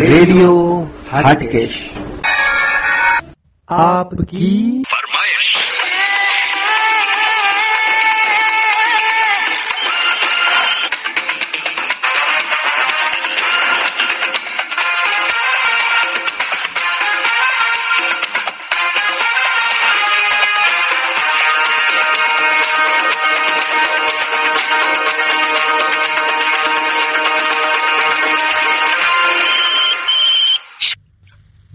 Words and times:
Radio 0.00 0.86
Hatkesh. 1.12 1.90
આપકી 3.68 4.82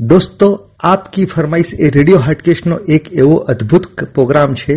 દોસ્તો, 0.07 0.69
આપકી 0.79 1.25
ફરમાઈશ 1.25 1.73
એ 1.79 1.89
radio 1.89 2.19
હાટકેશનો 2.19 2.75
એક 2.75 3.13
એવો 3.13 3.35
અદ્ભુત 3.35 3.85
પ્રોગ્રામ 4.13 4.53
છે, 4.53 4.75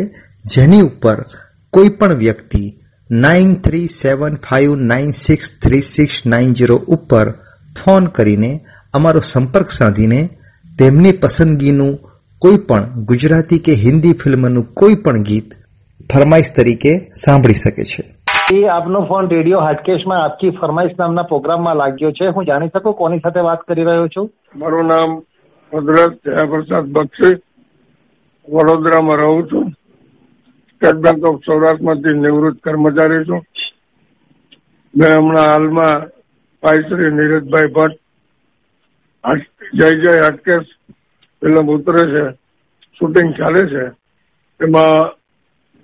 જેની 0.55 0.81
ઉપર 0.81 1.25
કોઈ 1.73 1.89
પણ 1.89 2.15
વ્યક્તિ 2.15 2.75
nine 3.11 3.55
three 3.55 3.87
seven 3.87 4.37
five 4.37 4.75
nine 4.75 5.11
six 5.11 5.51
three 5.63 5.81
six 5.81 6.27
nine 6.27 6.53
zero 6.53 6.77
ઉપર 6.77 7.31
ફોન 7.85 8.07
કરીને 8.07 8.61
અમારો 8.95 9.21
સંપર્ક 9.21 9.71
સાધીને 9.71 10.29
તેમની 10.79 11.13
પસંદગીનું 11.13 11.99
કોઈ 12.39 12.57
પણ 12.57 13.05
ગુજરાતી 13.05 13.59
કે 13.59 13.75
હિન્દી 13.75 14.13
ફિલ્મનું 14.13 14.75
કોઈ 14.75 14.95
પણ 14.95 15.23
ગીત 15.23 15.55
ફરમાઈશ 16.13 16.53
તરીકે 16.57 17.11
સાંભળી 17.25 17.55
શકે 17.55 17.85
છે. 17.85 18.18
એ 18.55 18.59
આપનો 18.67 19.01
ફોન 19.05 19.27
રેડિયો 19.31 19.61
હાટકેશમાં 19.61 20.23
આપકી 20.25 20.51
ફરમાઈશ 20.51 20.93
નામના 20.99 21.23
પ્રોગ્રામમાં 21.23 21.77
લાગ્યો 21.77 22.13
છે. 22.13 22.29
હું 22.29 22.47
જાણી 22.47 22.69
શકું 22.69 22.95
કોની 22.95 23.19
સાથે 23.19 23.41
વાત 23.41 23.61
કરી 23.63 23.85
રહ્યો 23.85 24.09
છું? 24.09 24.31
મારું 24.57 24.87
નામ 24.87 25.11
ભદ્રત 25.73 26.15
જયાપ્રસાદ 26.25 26.87
બક્ષી, 26.89 27.35
વડોદરામાં 28.49 29.17
રહું 29.17 29.45
છું. 29.53 29.67
સ્ટેટ 30.71 31.03
બેંક 31.05 31.25
ઓફ 31.25 31.45
સૌરાષ્ટ્રમાંથી 31.47 32.17
નિવૃત્ત 32.21 32.59
કર્મચારી 32.63 33.25
છું. 33.25 33.45
મેં 34.95 35.15
હમણાં 35.19 35.53
હાલમાં 35.53 36.09
ભાઈ 36.63 36.89
શ્રી 36.89 37.11
નીરજભાઈ 37.11 37.75
ભટ્ટ 37.77 38.01
જય 39.79 39.89
જય 40.01 40.19
હાટકેશ 40.21 40.75
ફિલ્મ 41.43 41.67
ઉતરે 41.77 42.09
છે, 42.13 42.25
શૂટિંગ 42.99 43.31
ચાલે 43.35 43.63
છે. 43.69 43.85
એમાં 44.61 45.17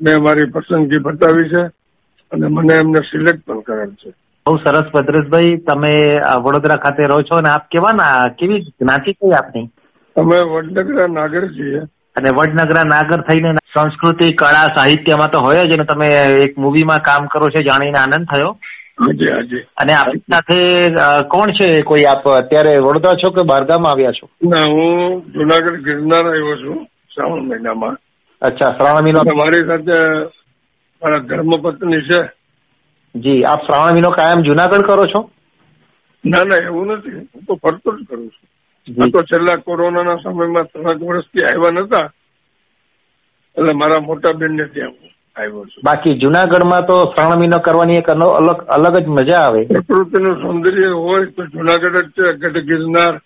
મેં 0.00 0.22
મારી 0.22 0.52
પસંદગી 0.54 0.98
બતાવી 0.98 1.48
છે. 1.48 1.64
અને 2.34 2.46
મને 2.50 2.74
એમને 2.77 3.00
સિલેક્ટ 3.08 3.42
પણ 3.46 3.60
કરેલ 3.60 3.90
છે. 3.94 4.10
બહુ 4.46 4.56
સરસ 4.56 4.92
ભદ્રેશભાઈ 4.94 5.56
તમે 5.68 5.94
વડોદરા 6.42 6.76
ખાતે 6.76 7.02
રહો 7.04 7.18
છો 7.22 7.36
અને 7.36 7.48
આપ 7.48 7.68
કેવા 7.70 7.92
ના 7.94 8.28
કેવી 8.38 8.60
જ્ઞાતિ 8.80 9.12
કઈ 9.12 9.34
આપની? 9.38 9.66
અમે 10.16 10.38
વડનગરા 10.52 11.06
નાગર 11.12 11.44
છીએ 11.48 11.80
અને 12.16 12.30
વડનગરા 12.30 12.84
નાગર 12.84 13.20
થઈને 13.28 13.52
સંસ્કૃતિ 13.74 14.32
કળા 14.32 14.68
સાહિત્યમાં 14.74 15.30
તો 15.30 15.38
હોય 15.38 15.64
જ 15.64 15.76
અને 15.76 15.84
તમે 15.84 16.08
એક 16.42 16.58
મૂવીમાં 16.58 17.00
કામ 17.02 17.26
કરો 17.26 17.48
છો 17.48 17.62
જાણીને 17.62 17.98
આનંદ 17.98 18.26
થયો? 18.34 18.56
અને 19.76 19.92
આપની 19.92 20.20
સાથે 20.32 20.58
કોણ 21.30 21.50
છે 21.50 21.69
કોઈ 21.80 22.04
આપ 22.04 22.28
અત્યારે 22.28 22.74
વડોદરા 22.78 23.19
છો 23.24 23.30
કે 23.30 23.42
બહારગામ 23.42 23.88
આવ્યા 23.88 24.16
છો? 24.19 24.28
ના 24.48 24.64
હું 24.69 25.32
જુનાગઢ 25.32 25.82
ગિરનાર 25.86 26.24
આવ્યો 26.28 26.56
છું 26.56 26.78
શ્રાવણ 27.14 27.48
મહિનામાં. 27.48 27.96
અચ્છા 28.42 28.70
શ્રાવણ 28.76 29.02
મહિના 29.02 29.34
મારી 29.34 29.66
સાથે 29.66 29.98
મારા 31.05 31.19
ધર્મપત્ની 31.19 32.00
છે. 32.00 32.20
જી 33.15 33.44
આપ 33.44 33.62
શ્રાવણ 33.62 33.92
મહિનો 33.92 34.10
કાયમ 34.10 34.42
જુનાગઢ 34.42 34.81
કરો 34.81 35.06
છો? 35.06 35.31
ના 36.25 36.44
ના 36.44 36.56
એવું 36.56 36.87
નથી. 36.87 37.10
હું 37.10 37.42
તો 37.47 37.54
ફરતો 37.54 37.98
જ 37.98 38.04
કરું 38.09 38.28
છું. 38.28 39.03
આ 39.03 39.06
તો 39.06 39.22
છેલ્લા 39.22 39.56
કોરોનાના 39.56 40.16
સમયમાં 40.16 40.65
ત્રણ 40.65 41.06
વર્ષથી 41.06 41.44
આવ્યા 41.44 41.70
નતા. 41.70 42.12
એટલે 43.56 43.72
મારા 43.72 43.98
મોટા 44.00 44.32
બેન 44.32 44.53
ને 44.53 44.65
ત્યાં 44.65 44.91
હું 44.91 45.10
આવ્યો 45.37 45.65
છું. 45.65 45.81
બાકી 45.84 46.19
જુનાગઢમાં 46.19 46.87
તો 46.87 47.12
શ્રાવણ 47.15 47.38
મહિનો 47.38 47.59
કરવાની 47.59 47.97
એક 47.97 48.10
અલગ 48.10 48.62
અલગ 48.69 48.98
જ 48.98 49.06
મજા 49.06 49.41
આવે. 49.41 49.65
પ્રકૃતિનું 49.65 50.36
સૌંદર્ય 50.36 50.88
હોય 50.88 51.26
તો 51.26 51.47
જુનાગઢ 51.47 51.97
જ 51.97 52.09
છે 52.10 52.32
ગઢ 52.32 52.59
ગિરનાર 52.59 53.21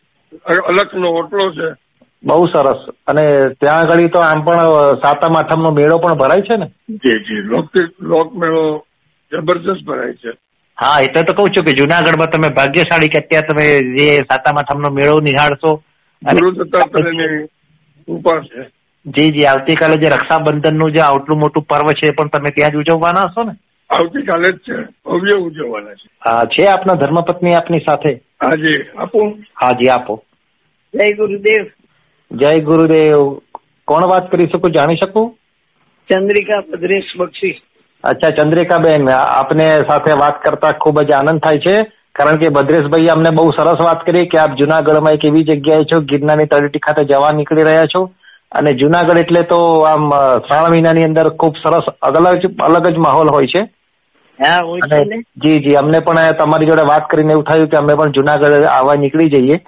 અલગનો 0.68 1.08
ઓટલો 1.08 1.50
છે. 1.50 1.87
બહુ 2.24 2.46
સરસ. 2.46 2.88
અને 3.06 3.48
ત્યાં 3.60 3.78
આગળ 3.78 4.08
તો 4.08 4.18
આમ 4.18 4.44
પણ 4.44 4.60
સાતમ 5.02 5.36
આઠમનો 5.36 5.70
મેળો 5.70 5.98
પણ 5.98 6.14
ભરાય 6.14 6.40
છે 6.40 6.56
ને? 6.56 6.66
જી 6.90 7.18
જી. 7.24 7.34
લોક 7.34 7.66
લોકમેળો 8.00 8.84
જબરજસ્ત 9.32 9.84
ભરાય 9.86 10.12
છે. 10.12 10.30
હા 10.78 11.00
એટલે 11.00 11.22
તો 11.22 11.32
કઉ 11.32 11.48
છું 11.48 11.64
કે 11.64 11.72
જુનાગઢમાં 11.72 12.30
તમે 12.30 12.48
ભાગ્યશાળી 12.48 13.08
કે 13.08 13.18
અત્યારે 13.18 13.46
તમે 13.46 13.66
જે 13.96 14.16
સાતમ 14.16 14.58
આઠમનો 14.58 14.90
મેળો 14.90 15.20
નિહાળશો 15.20 15.80
જી 19.06 19.32
જી 19.32 19.46
આવતીકાલે 19.46 19.96
જે 20.02 20.08
રક્ષાબંધનનું 20.08 20.92
જે 20.92 21.00
આટલું 21.00 21.38
મોટું 21.38 21.62
પર્વ 21.62 21.92
છે 21.92 22.06
એ 22.06 22.10
પણ 22.10 22.28
તમે 22.28 22.50
ત્યાં 22.50 22.70
જ 22.70 22.76
ઉજવવાના 22.76 23.24
હશો 23.24 23.42
ને? 23.42 23.52
આવતીકાલે 23.90 24.48
જ 24.48 24.58
છે. 24.58 24.74
ભવ્ય 25.04 25.34
ઉજવવાના 25.34 25.94
છે. 25.94 26.08
હા 26.20 26.44
છે 26.44 26.66
આપના 26.66 26.94
ધર્મપત્ની 26.94 27.54
આપની 27.54 27.78
સાથે? 27.78 28.12
હાજી 28.42 28.78
આપો. 28.96 29.18
હા 29.62 29.72
જી 29.72 29.88
આપો. 29.88 30.22
જય 30.94 31.12
ગુરુદેવ. 31.12 31.66
જય 32.30 32.58
ગુરુદેવ. 32.58 33.22
કોણ 33.88 34.06
વાત 34.06 34.30
કરી 34.30 34.46
શકું 34.46 34.72
જાણી 34.72 34.96
શકું? 34.96 35.38
ચંદ્રિકા 36.08 36.60
પદ્રેશ 36.60 37.12
બક્ષી. 37.16 37.62
અચ્છા 38.04 38.30
ચંદ્રિકાબેન 38.30 39.08
આપને 39.10 39.68
સાથે 39.88 40.12
વાત 40.12 40.42
કરતા 40.42 40.72
ખૂબ 40.72 41.00
જ 41.02 41.12
આનંદ 41.12 41.40
થાય 41.40 41.58
છે. 41.58 41.76
કારણ 42.14 42.36
કે 42.36 42.48
ભદ્રેશભાઈ 42.48 43.06
અમને 43.06 43.30
બહુ 43.30 43.50
સરસ 43.50 43.80
વાત 43.80 44.06
કરી 44.06 44.26
કે 44.26 44.38
આપ 44.38 44.56
જુનાગઢમાં 44.56 45.12
એક 45.12 45.24
એવી 45.24 45.44
જગ્યાએ 45.44 45.84
છો 45.84 46.00
ગિરનારની 46.00 46.46
તળેટી 46.46 46.78
ખાતે 46.78 47.04
જવા 47.04 47.32
નીકળી 47.32 47.62
રહ્યા 47.62 47.90
છો. 47.94 48.04
અને 48.52 48.72
જુનાગઢ 48.72 49.18
એટલે 49.18 49.42
તો 49.42 49.56
આમ 49.88 50.10
શ્રાવણ 50.46 50.70
મહિનાની 50.70 51.04
અંદર 51.04 51.28
ખૂબ 51.28 51.56
સરસ 51.56 51.90
અલગ 52.02 52.28
જ 52.36 52.50
અલગ 52.58 52.88
જ 52.88 52.96
માહોલ 52.96 53.28
હોય 53.28 53.46
છે. 53.46 53.62
જી 55.36 55.58
જી 55.58 55.74
અમને 55.74 56.00
પણ 56.00 56.32
તમારી 56.32 56.66
જોડે 56.66 56.82
વાત 56.82 57.10
કરીને 57.10 57.32
એવું 57.32 57.44
થયું 57.44 57.68
કે 57.68 57.76
અમે 57.76 57.94
પણ 57.94 58.10
જુનાગઢ 58.10 58.64
આવવા 58.64 58.94
નીકળી 58.94 59.28
જઈએ. 59.28 59.58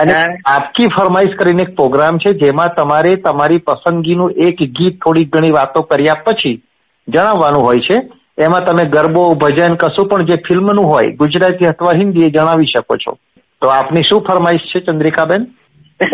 અને 0.00 0.12
આપકી 0.46 0.86
ફરમાઈશ 0.86 1.36
કરીને 1.36 1.62
એક 1.62 1.74
પ્રોગ્રામ 1.74 2.18
છે 2.18 2.32
જેમાં 2.32 2.74
તમારે 2.76 3.16
તમારી 3.16 3.58
પસંદગીનું 3.58 4.30
એક 4.30 4.62
ગીત 4.62 5.04
થોડી 5.04 5.24
ઘણી 5.24 5.50
વાતો 5.50 5.82
કર્યા 5.82 6.14
પછી 6.14 6.62
જણાવવાનું 7.08 7.62
હોય 7.62 7.80
છે. 7.80 7.96
એમાં 8.38 8.64
તમે 8.64 8.84
ગરબો 8.84 9.34
ભજન 9.34 9.74
કશું 9.74 10.08
પણ 10.08 10.22
જે 10.22 10.36
ફિલ્મનું 10.36 10.84
હોય 10.84 11.06
ગુજરાતી 11.06 11.66
અથવા 11.66 11.92
હિન્દી 11.92 12.22
એ 12.22 12.30
જણાવી 12.30 12.66
શકો 12.66 12.96
છો. 12.96 13.18
તો 13.60 13.68
આપની 13.68 14.02
શું 14.02 14.24
ફરમાઈશ 14.28 14.60
છે 14.60 14.80
ચંદ્રિકાબેન? 14.80 15.44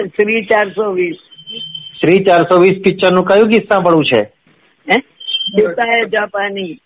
શ્રી 0.06 0.44
ચારસો 0.44 0.92
વીસ. 0.92 1.16
શ્રી 2.00 2.24
ચારસો 2.24 2.60
વીસ 2.60 2.82
પિક્ચરનું 2.84 3.24
કયું 3.24 3.48
ગીત 3.48 3.68
સાંભળવું 3.68 4.04
છે? 4.04 4.32
જૂતા 5.58 5.92
હે 5.92 6.00
જાપાની. 6.00 6.80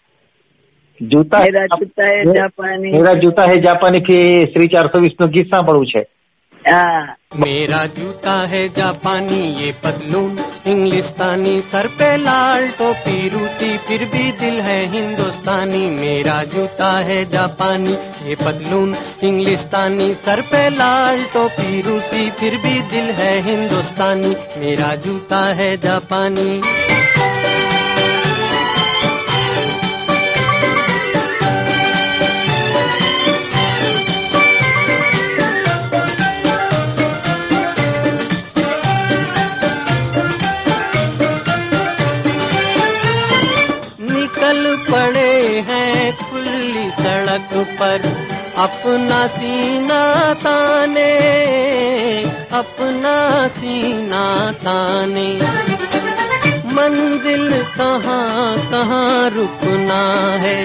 જૂતા 1.03 1.45
જૂતા 1.47 2.05
હે 2.07 2.25
જાપાની. 2.25 2.93
મેરા 2.93 3.13
જૂતા 3.13 3.45
હે 3.45 3.57
જાપાની 3.57 4.01
થી 4.01 4.47
શ્રી 4.47 4.69
ચારસો 4.69 5.01
વીસનું 5.01 5.31
ગીત 5.31 5.51
સાંભળવું 5.51 5.87
છે. 5.87 6.07
मेरा 7.37 7.87
जूता 7.87 8.47
है 8.47 8.69
जापानी, 8.69 9.65
ये 9.65 9.73
पतलून, 9.73 10.39
इंग्लिस्तानी, 10.67 11.61
सर 11.61 11.87
पे 11.87 12.17
लाल 12.17 12.69
टोपी, 12.69 13.29
रूसी, 13.29 13.79
फिर 13.79 14.05
भी 14.05 14.33
दिल 14.33 14.61
है 14.61 14.87
हिंदुस्तानी। 14.87 15.91
मेरा 15.91 16.45
जूता 16.45 16.99
है 16.99 17.31
जापानी, 17.31 17.93
ये 18.29 18.35
पतलून, 18.35 18.95
इंग्लिस्तानी, 19.23 20.15
सर 20.15 20.41
पे 20.41 20.71
लाल 20.71 21.25
टोपी, 21.25 21.83
रूसी, 21.83 22.31
फिर 22.31 22.57
भी 22.57 22.81
दिल 22.81 23.05
है 23.05 23.41
हिंदुस्तानी। 23.43 24.37
मेरा 24.57 24.95
जूता 24.95 25.55
है 25.55 25.77
जापानी। 25.77 26.63
सड़क 47.31 47.67
पर 47.81 48.03
अपना 48.59 49.27
सीना 49.27 50.03
ताने, 50.35 51.11
अपना 52.53 53.15
सीना 53.49 54.23
ताने। 54.53 55.29
मंजिल 56.75 57.49
कहाँ 57.79 58.57
कहाँ 58.71 59.31
रुकना 59.31 60.03
है, 60.43 60.59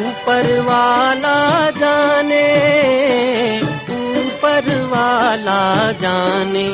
ऊपर 0.00 0.48
वाला 0.60 1.38
जाने, 1.70 2.46
ऊपर 4.00 4.72
वाला 4.86 5.60
जाने। 6.02 6.68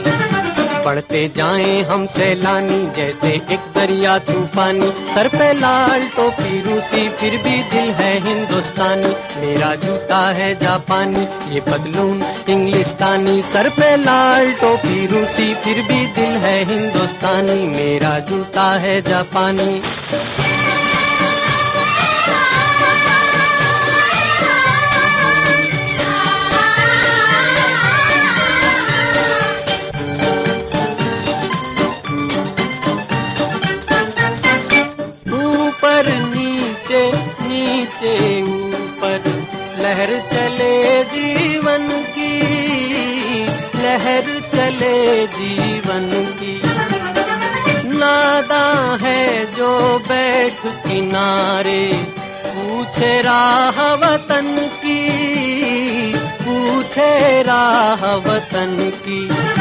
बढ़ते 0.87 1.21
जाएँ 1.37 1.83
हम 1.83 2.07
सैलानी, 2.07 2.87
जैसे 2.97 3.31
एक 3.55 3.61
दरिया 3.75 4.19
तूफानी। 4.19 4.91
सर 5.15 5.29
पे 5.29 5.53
लाल 5.53 6.07
टोपी, 6.09 6.61
रूसी 6.61 7.09
फिर 7.09 7.31
भी 7.31 7.57
दिल 7.63 7.91
है 7.91 8.13
हिंदुस्तानी। 8.25 9.11
मेरा 9.41 9.75
जूता 9.75 10.19
है 10.31 10.55
जापानी, 10.55 11.27
ये 11.55 11.61
पतलून 11.61 12.23
इंग्लिस्तानी। 12.49 13.43
सर 13.43 13.69
पे 13.69 13.97
लाल 13.97 14.53
टोपी, 14.53 15.07
रूसी 15.07 15.55
फिर 15.55 15.83
भी 15.83 16.07
दिल 16.07 16.37
है 16.45 16.59
हिंदुस्तानी। 16.65 17.61
मेरा 17.69 18.19
जूता 18.19 18.71
है 18.79 19.01
जापानी। 19.03 19.81
चले 44.67 45.27
जीवन 45.27 46.09
की। 46.11 46.63
नादा 47.99 48.99
है 49.03 49.45
जो 49.55 49.99
बैठ 49.99 50.67
किनारे, 50.67 51.93
पूछे 52.47 53.23
राह 53.23 53.95
वतन 53.95 54.55
की, 54.59 54.99
पूछे 56.19 57.43
राह 57.43 58.15
वतन 58.15 58.77
की। 59.07 59.56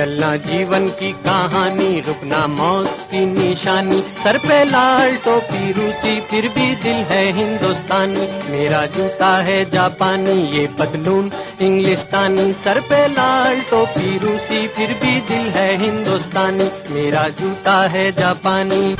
चलना 0.00 0.36
जीवन 0.36 0.88
की 0.88 1.12
कहानी, 1.12 2.00
रुकना 2.00 2.46
मौत 2.46 2.86
की 2.86 3.24
निशानी। 3.26 4.00
सर 4.24 4.38
पे 4.38 4.64
लाल 4.64 5.16
टोपी, 5.16 5.72
रूसी, 5.72 6.20
फिर 6.20 6.48
भी 6.48 6.74
दिल 6.74 6.96
है 6.96 7.32
हिंदुस्तानी। 7.32 8.52
मेरा 8.52 8.86
जूता 8.86 9.36
है 9.42 9.70
जापानी, 9.70 10.58
ये 10.58 10.66
पतलून 10.66 11.30
इंग्लिस्तानी। 11.60 12.52
सर 12.52 12.80
पे 12.80 13.08
लाल 13.08 13.60
टोपी, 13.60 14.18
रूसी, 14.18 14.68
फिर 14.68 14.88
भी 14.88 15.20
दिल 15.20 15.46
है 15.50 15.76
हिंदुस्तानी। 15.76 16.70
मेरा 16.90 17.28
जूता 17.28 17.88
है 17.88 18.12
जापानी। 18.12 18.96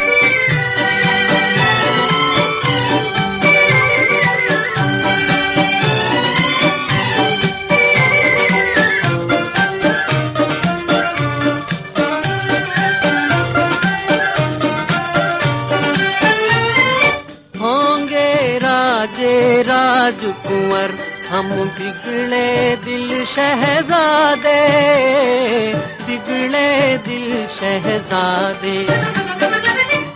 बिगड़े 21.48 22.76
दिल 22.84 23.24
शहजादे 23.24 24.60
बिगड़े 26.06 26.98
दिल 27.06 27.46
शहजादे। 27.60 28.78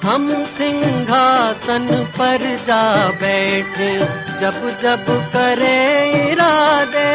हम 0.04 0.28
सिंहासन 0.58 1.86
पर 2.18 2.42
जा 2.66 2.84
बैठे 3.20 3.92
जब 4.40 5.04
करे 5.36 5.76
इरादे 6.32 7.12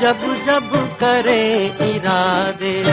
जब 0.00 0.44
जब 0.46 0.96
करे 1.00 1.66
इरादे। 1.66 2.84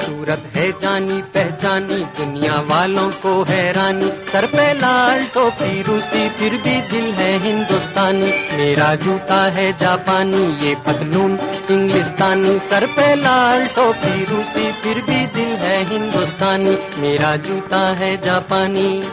सूरत 0.00 0.42
है 0.54 0.72
जानी 0.72 1.22
पहचानी, 1.22 1.96
दुनिया 1.96 2.60
वालों 2.60 3.08
को 3.10 3.42
हैरानी। 3.42 4.08
सर 4.32 4.46
पे 4.46 4.72
लाल 4.72 5.24
टोपी, 5.24 5.82
रूसी 5.82 6.28
फिर 6.28 6.52
भी 6.52 6.80
दिल 6.80 7.14
है 7.14 7.38
हिंदुस्तानी। 7.38 8.56
मेरा 8.56 8.94
जूता 8.94 9.44
है 9.50 9.78
जापानी, 9.78 10.66
ये 10.66 10.74
पतलून 10.74 11.38
इंग्लिस्तानी। 11.70 12.58
सर 12.58 12.86
पे 12.86 13.14
लाल 13.14 13.66
टोपी, 13.66 14.24
रूसी 14.24 14.72
फिर 14.72 14.94
भी 14.94 15.26
दिल 15.26 15.56
है 15.56 15.84
हिंदुस्तानी। 15.84 16.78
मेरा 16.98 17.36
जूता 17.36 17.94
है 17.94 18.16
जापानी। 18.16 19.08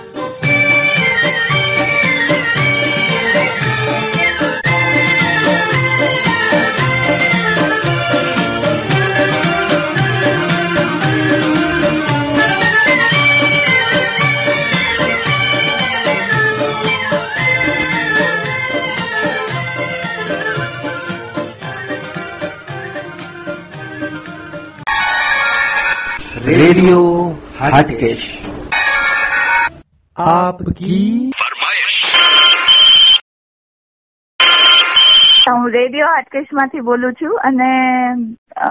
रेडियो 26.42 27.00
हटकेश 27.58 28.22
आपकी 30.16 31.02
હું 35.48 35.68
રેડિયો 35.72 36.08
હાટકેશ 36.08 36.50
માંથી 36.52 36.80
બોલું 36.82 37.14
છું 37.14 37.36
અને 37.42 37.68
અ, 38.58 38.68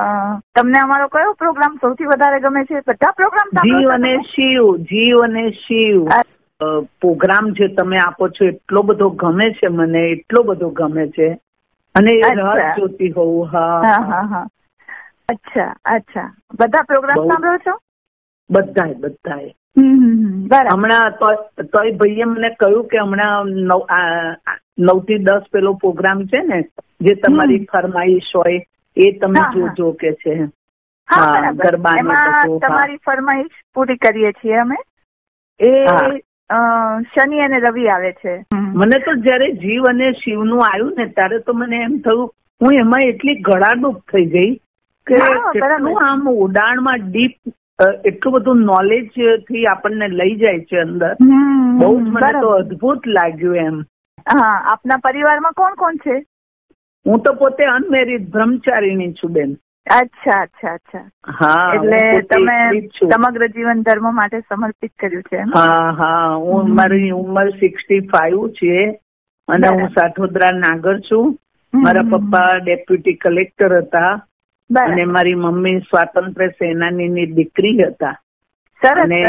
તમને 0.55 0.79
અમારો 0.79 1.07
કયો 1.09 1.31
પ્રોગ્રામ 1.35 1.77
સૌથી 1.81 2.07
વધારે 2.07 2.39
ગમે 2.41 2.61
છે 2.65 2.81
બધા 2.83 3.13
પ્રોગ્રામ 3.13 3.49
જીવ 3.61 3.89
અને 3.91 4.11
શિવ 4.27 4.61
જીવ 4.85 5.23
અને 5.23 5.45
શિવ 5.59 6.03
અ- 6.09 6.21
અ, 6.61 6.67
પ્રોગ્રામ 6.99 7.49
જે 7.53 7.69
તમે 7.75 7.97
આપો 7.99 8.29
છો 8.31 8.45
એટલો 8.47 8.83
બધો 8.83 9.09
ગમે 9.17 9.47
છે 9.53 9.69
મને 9.71 10.03
એટલો 10.11 10.43
બધો 10.43 10.69
ગમે 10.73 11.07
છે 11.11 11.29
અને 11.95 12.11
એ 12.13 12.21
અચ્છા. 12.23 12.53
રાહ 12.53 12.75
જોતી 12.77 13.11
હોઉં 13.11 13.49
હા 13.49 13.73
હા 13.83 14.05
હા 14.05 14.23
હા 14.27 14.45
અચ્છા 15.32 15.68
અચ્છા. 15.94 16.28
બધા 16.60 16.82
પ્રોગ્રામ. 16.82 17.26
સાંભળો 17.28 17.56
છો? 17.58 17.74
બધાય 18.50 18.94
બધાય. 18.94 19.50
હમ, 19.78 20.46
બરાબર. 20.46 20.70
હમણાં 20.72 21.10
તોય 21.64 21.92
ભાઈએ 21.92 22.24
મને 22.24 22.48
કહ્યું 22.60 22.88
કે 22.88 22.98
હમણાં 22.98 23.52
નવથી 24.78 25.18
દસ 25.18 25.46
પેલો 25.52 25.72
પ્રોગ્રામ 25.74 26.24
છે 26.24 26.42
ને 26.42 26.58
જે 27.00 27.14
તમારી 27.14 27.64
ફરમાઈશ 27.72 28.32
હોય 28.36 28.58
એ 28.96 29.12
તમે. 29.18 29.40
જોજો 29.54 29.92
કે 29.92 30.12
છે. 30.12 30.34
ગરબાને 31.56 32.02
બધું. 32.02 32.58
તમારી 32.60 33.00
ફરમાઈશ 33.06 33.56
પૂરી 33.74 33.96
કરીએ 33.96 34.32
છીએ 34.32 34.56
અમે. 34.56 34.76
એ 35.60 35.70
શનિ 37.14 37.40
અને 37.40 37.58
રવિ 37.58 37.88
આવે 37.88 38.12
છે. 38.12 38.34
મને 38.80 38.98
તો 38.98 39.12
જયારે 39.20 39.48
જીવ 39.52 39.84
અને 39.84 40.12
શિવનું 40.12 40.64
આવ્યું 40.66 40.94
ને 40.98 41.06
ત્યારે 41.06 41.38
તો 41.38 41.52
મને 41.52 41.76
એમ 41.76 41.96
થયું 41.98 42.34
હું 42.60 42.74
એમાં 42.74 43.02
એટલી 43.02 43.34
ગળાડૂબ 43.40 43.96
થઈ 44.12 44.26
ગઈ 44.26 44.52
કે 45.06 45.20
કેટલું 45.54 45.98
આમ 46.04 46.26
ઉડાણમાં 46.36 47.06
ડીપ 47.06 47.34
એટલું 48.04 48.34
બધું 48.36 48.60
નોલેજથી 48.66 49.64
આપણને 49.68 50.08
લઈ 50.12 50.36
જાય 50.36 50.64
છે 50.64 50.80
અંદર. 50.80 51.12
બહુ 51.78 51.90
મને 52.08 52.32
તો 52.40 52.52
અદભુત 52.56 53.06
લાગ્યું 53.08 53.56
એમ. 53.64 53.76
હા 54.26 54.52
આપના 54.72 55.00
પરિવારમાં 55.00 55.54
કોણ 55.54 55.74
કોણ 55.76 55.98
છે? 55.98 56.16
હું 57.06 57.22
તો 57.22 57.34
પોતે 57.34 57.64
અનમેરીડ 57.68 58.30
બ્રહ્મચારીણી 58.30 59.12
છું 59.14 59.32
બેન. 59.32 59.52
અચ્છા 59.90 60.38
અચ્છા 60.40 60.72
અચ્છા. 60.72 61.04
હા 61.34 61.74
એટલે 61.74 62.00
તમે. 62.30 62.58
સમગ્ર 63.04 63.46
જીવન 63.50 63.82
ધર્મ 63.82 64.10
માટે 64.14 64.42
સમર્પિત 64.44 64.92
કર્યું 64.96 65.24
છે 65.24 65.44
હા 65.54 65.92
હા 66.00 66.26
હું 66.40 66.74
મારી 66.74 67.12
ઉંમર 67.14 67.46
સિક્સટી 67.60 68.02
ફાઈવ 68.08 68.44
છે 68.54 68.76
અને 69.48 69.68
હું. 69.70 69.88
સાઠોદરા 69.96 70.52
નાગર 70.58 70.96
છું. 71.02 71.32
મારા 71.74 72.08
પપ્પા 72.10 72.50
ડેપ્યુટી 72.60 73.18
કલેક્ટર 73.18 73.74
હતા. 73.80 74.12
અને 74.70 75.04
મારી 75.04 75.34
મમ્મી 75.34 75.80
સ્વાતંત્ર્ય 75.80 76.48
સેનાનીની 76.48 77.26
દીકરી 77.26 77.78
હતા. 77.82 78.16
અને 79.02 79.22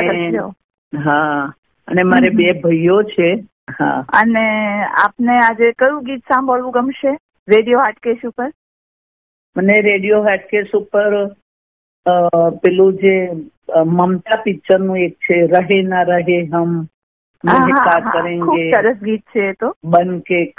હા 0.94 1.54
અને 1.88 2.04
મારે 2.04 2.30
બે 2.30 2.52
ભાઈઓ 2.62 3.02
છે. 3.04 3.30
હા. 3.72 4.06
અને 4.14 4.46
આપને 5.04 5.40
આજે 5.40 5.72
કયું 5.72 6.04
ગીત 6.04 6.24
સાંભળવું 6.24 6.72
ગમશે? 6.72 7.18
રેડિયો 7.48 7.80
હાટકેશ 7.80 8.26
ઉપર? 8.26 8.50
મને 9.56 9.82
રેડિયો 9.82 10.24
હાટકેસ 10.24 10.72
ઉપર 10.74 11.12
પેલું 12.64 12.94
જે 12.94 13.16
મમતા 13.86 14.42
પિક્ચરનું 14.42 14.98
એક 14.98 15.14
છે 15.16 15.48
રહે 15.48 15.82
ના 15.82 16.02
રહે 16.02 16.40
હમ. 16.46 16.82
કરેંગે? 18.12 18.72
સરસ 18.72 18.98
ગીત 18.98 19.22
છે 19.36 19.54
તો. 19.54 19.76
બન 19.84 20.20
કે 20.20 20.54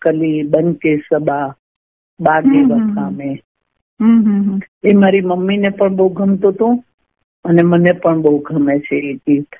કલી 0.00 0.42
બન 0.42 0.72
કે 0.72 0.96
સબા 1.08 1.54
બાગે 2.20 2.60
વફા 2.62 3.10
મેં. 3.10 3.38
એ 4.82 4.92
મારી 4.94 5.22
મમ્મીને 5.22 5.70
પણ 5.70 5.96
બહુ 5.96 6.06
ગમતું 6.10 6.50
હતો 6.50 6.68
અને 7.44 7.62
મને 7.62 7.92
પણ 7.94 8.22
બહુ 8.22 8.38
ગમે 8.40 8.74
છે 8.80 8.96
એ 9.04 9.12
ગીત. 9.16 9.50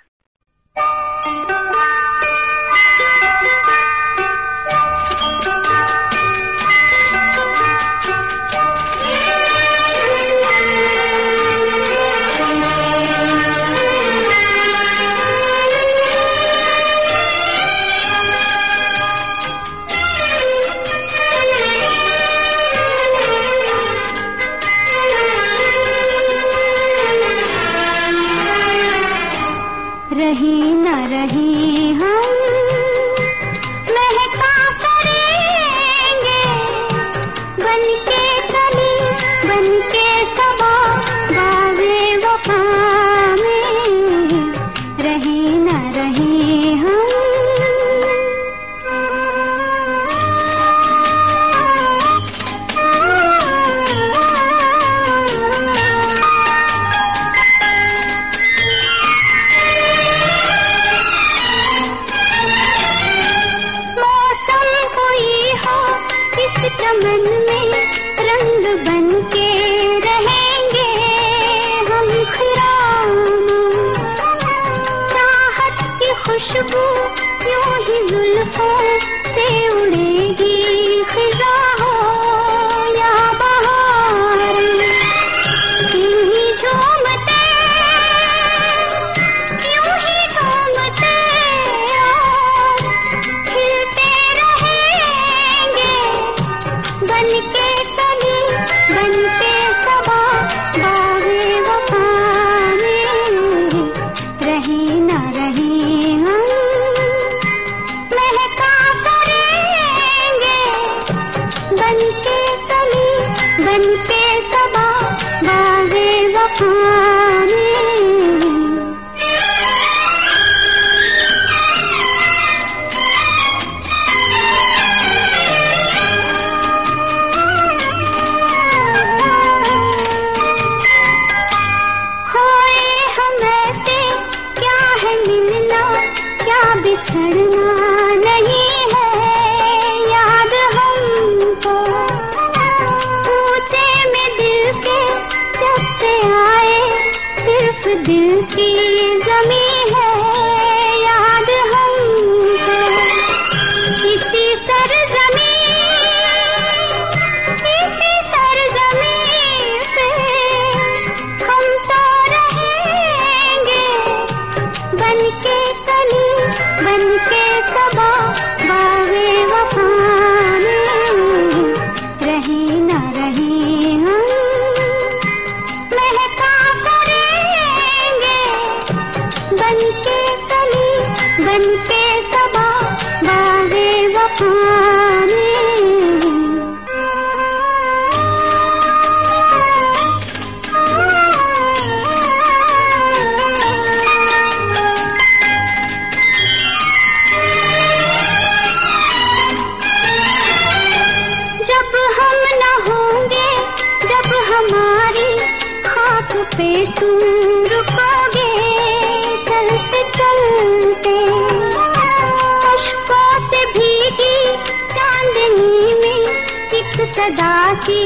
सदा 217.86 217.86
सी 217.86 217.98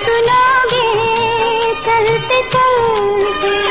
सुनोगे 0.00 0.86
चलते 1.84 2.38
चलते 2.52 3.63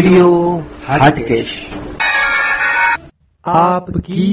रेडियो 0.00 0.28
हाटकेश 0.84 1.50
आपकी 3.44 4.24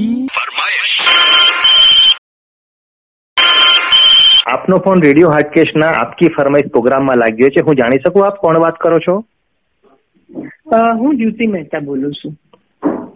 આપનો 4.46 4.78
ફોન 4.80 5.02
રેડિયો 5.02 5.30
હાટકેશના 5.30 5.90
આપકી 5.94 6.30
ફરમાઈશ 6.30 6.70
પ્રોગ્રામમાં 6.70 7.18
લાગ્યો 7.18 7.50
છે 7.50 7.62
હું 7.62 7.76
જાણી 7.76 8.00
શકું 8.00 8.26
આપ 8.26 8.38
કોણ 8.38 8.60
વાત 8.60 8.78
કરો 8.78 8.98
છો 9.00 9.14
અ, 10.72 10.80
હું 10.94 11.18
જ્યુતિ 11.18 11.46
મહેતા 11.48 11.80
બોલું 11.82 12.12
છું 12.14 12.34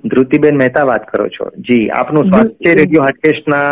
ધ્રુતિબેન 0.07 0.57
મહેતા 0.57 0.87
વાત 0.87 1.05
કરો 1.07 1.29
છો 1.31 1.51
જી 1.63 1.83
આપનું 1.97 2.29
સ્વાગત 2.31 2.57
છે 2.61 2.75
રેડિયો 2.75 3.05
હાટકેશના 3.05 3.67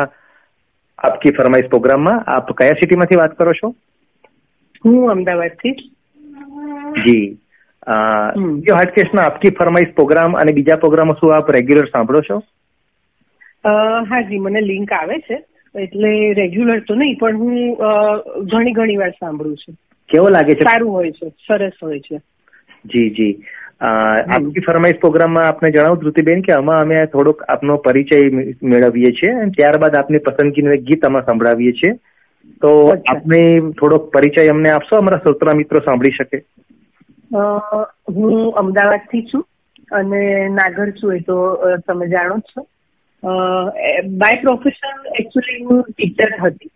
આપકી 0.98 1.32
ફરમાઈશ 1.32 1.68
પ્રોગ્રામમાં 1.70 2.22
આપ 2.34 2.54
કયા 2.54 2.78
સિટીમાંથી 2.80 3.18
વાત 3.18 3.34
કરો 3.36 3.54
છો 3.54 3.72
હું 4.84 5.10
અમદાવાદથી 5.10 5.74
જી 7.02 7.26
રેડિયો 7.89 8.75
હાટકેશના 8.75 9.21
આપકી 9.21 9.49
ફરમાઈશ 9.49 9.95
પ્રોગ્રામ 9.95 10.37
અને 10.37 10.51
બીજા 10.51 10.75
પ્રોગ્રામો 10.75 11.13
શું 11.13 11.35
આપ 11.35 11.51
રેગ્યુલર 11.51 11.85
સાંભળો 11.85 12.21
છો? 12.21 12.43
હા 14.03 14.21
જી 14.21 14.39
મને 14.39 14.61
લિંક 14.61 14.91
આવે 14.91 15.19
છે. 15.19 15.45
એટલે 15.75 16.33
રેગ્યુલર 16.33 16.79
તો 16.79 16.95
નહીં 16.95 17.17
પણ 17.17 17.37
હું 17.37 17.77
ઘણી 18.43 18.71
ઘણી 18.71 18.95
વાર 18.95 19.09
સાંભળું 19.09 19.57
છું. 19.57 19.75
કેવો 20.09 20.29
લાગે 20.29 20.55
છે? 20.55 20.59
સારું 20.59 20.91
હોય 20.91 21.11
છે 21.11 21.29
સરસ 21.29 21.71
હોય 21.83 21.99
છે. 21.99 22.17
જી 22.85 23.09
જી. 23.09 23.43
અ, 23.81 23.85
આપકી 24.31 24.59
ફરમાઈશ 24.59 24.95
પ્રોગ્રામમાં 24.95 25.47
આપને 25.47 25.69
જણાવું 25.69 25.97
ધૃતિબેન 25.97 26.41
કે 26.41 26.51
આમાં 26.51 26.81
અમે 26.81 27.05
થોડોક 27.05 27.43
આપનો 27.43 27.77
પરિચય 27.77 28.29
મેળવીએ 28.63 29.11
છીએ 29.11 29.31
અને 29.31 29.51
ત્યારબાદ 29.51 29.95
આપની 29.95 30.17
પસંદગીનું 30.17 30.73
એક 30.73 30.81
ગીત 30.81 31.05
અમે 31.05 31.21
સંભળાવીએ 31.21 31.71
છીએ. 31.71 31.93
તો. 32.61 32.87
આપને 32.87 33.59
થોડોક 33.79 34.11
પરિચય 34.11 34.47
અમને 34.47 34.69
આપશો? 34.69 34.95
અમારા 34.95 35.17
શ્રોતા 35.17 35.53
મિત્રો 35.53 35.79
સાંભળી 35.79 36.11
શકે. 36.11 36.43
હું 37.31 38.51
અમદાવાદથી 38.55 39.23
છું 39.31 39.43
અને 39.91 40.21
નાગર 40.49 40.89
છું, 40.91 41.15
એ 41.15 41.19
તો 41.19 41.37
તમે 41.87 42.05
જાણો 42.07 42.37
જ 42.37 42.43
છો. 42.51 42.61
બાય 44.21 44.41
પ્રોફેશન 44.43 44.95
એકચ્યુઅલી 45.19 45.65
હું 45.65 45.81
ટીચર 45.87 46.31
હતી. 46.43 46.71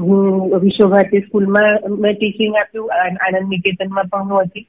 હું 0.00 0.22
વિશ્વભારતી 0.62 1.20
સ્કૂલમાં 1.20 1.98
મેં 2.02 2.14
ટીચિંગ 2.16 2.54
આપ્યું 2.56 2.90
આનંદ 2.98 3.48
નિકેતનમાં 3.48 4.10
પણ 4.12 4.30
હું 4.30 4.42
હતી. 4.42 4.66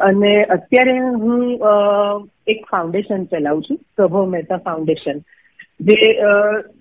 અને 0.00 0.32
અત્યારે 0.56 0.96
હું 1.22 1.42
એક 2.46 2.60
ફાઉન્ડેશન 2.70 3.24
ચલાવું 3.24 3.64
છું, 3.66 3.78
પ્રભવ 3.96 4.24
મહેતા 4.26 4.64
ફાઉન્ડેશન 4.66 5.18
જે 5.80 5.96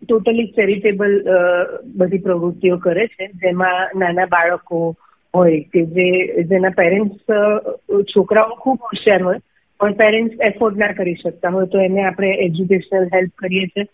ટોટલી 0.03 0.51
ચેરિટેબલ 0.57 1.13
બધી 1.97 2.25
પ્રવૃત્તિઓ 2.25 2.77
કરે 2.77 3.07
છે, 3.07 3.25
જેમાં 3.41 3.81
નાના 3.95 4.31
બાળકો 4.31 4.77
હોય 5.35 5.59
કે 5.69 5.83
જે 5.91 6.07
જેના 6.49 6.73
પેરેન્ટ્સ 6.73 7.35
છોકરાઓ 8.09 8.57
ખૂબ 8.57 8.87
હોશિયાર 8.87 9.23
હોય 9.23 9.41
પણ 9.79 9.97
પેરેન્ટ્સ 9.97 10.47
એફોર્ડ 10.47 10.77
ના 10.77 10.93
કરી 10.93 11.17
શકતા 11.17 11.51
હોય 11.51 11.67
તો 11.67 11.81
એને 11.81 12.01
આપણે 12.03 12.31
એજ્યુકેશનલ 12.45 13.11
હેલ્પ 13.13 13.35
કરીએ 13.37 13.67
છીએ. 13.67 13.87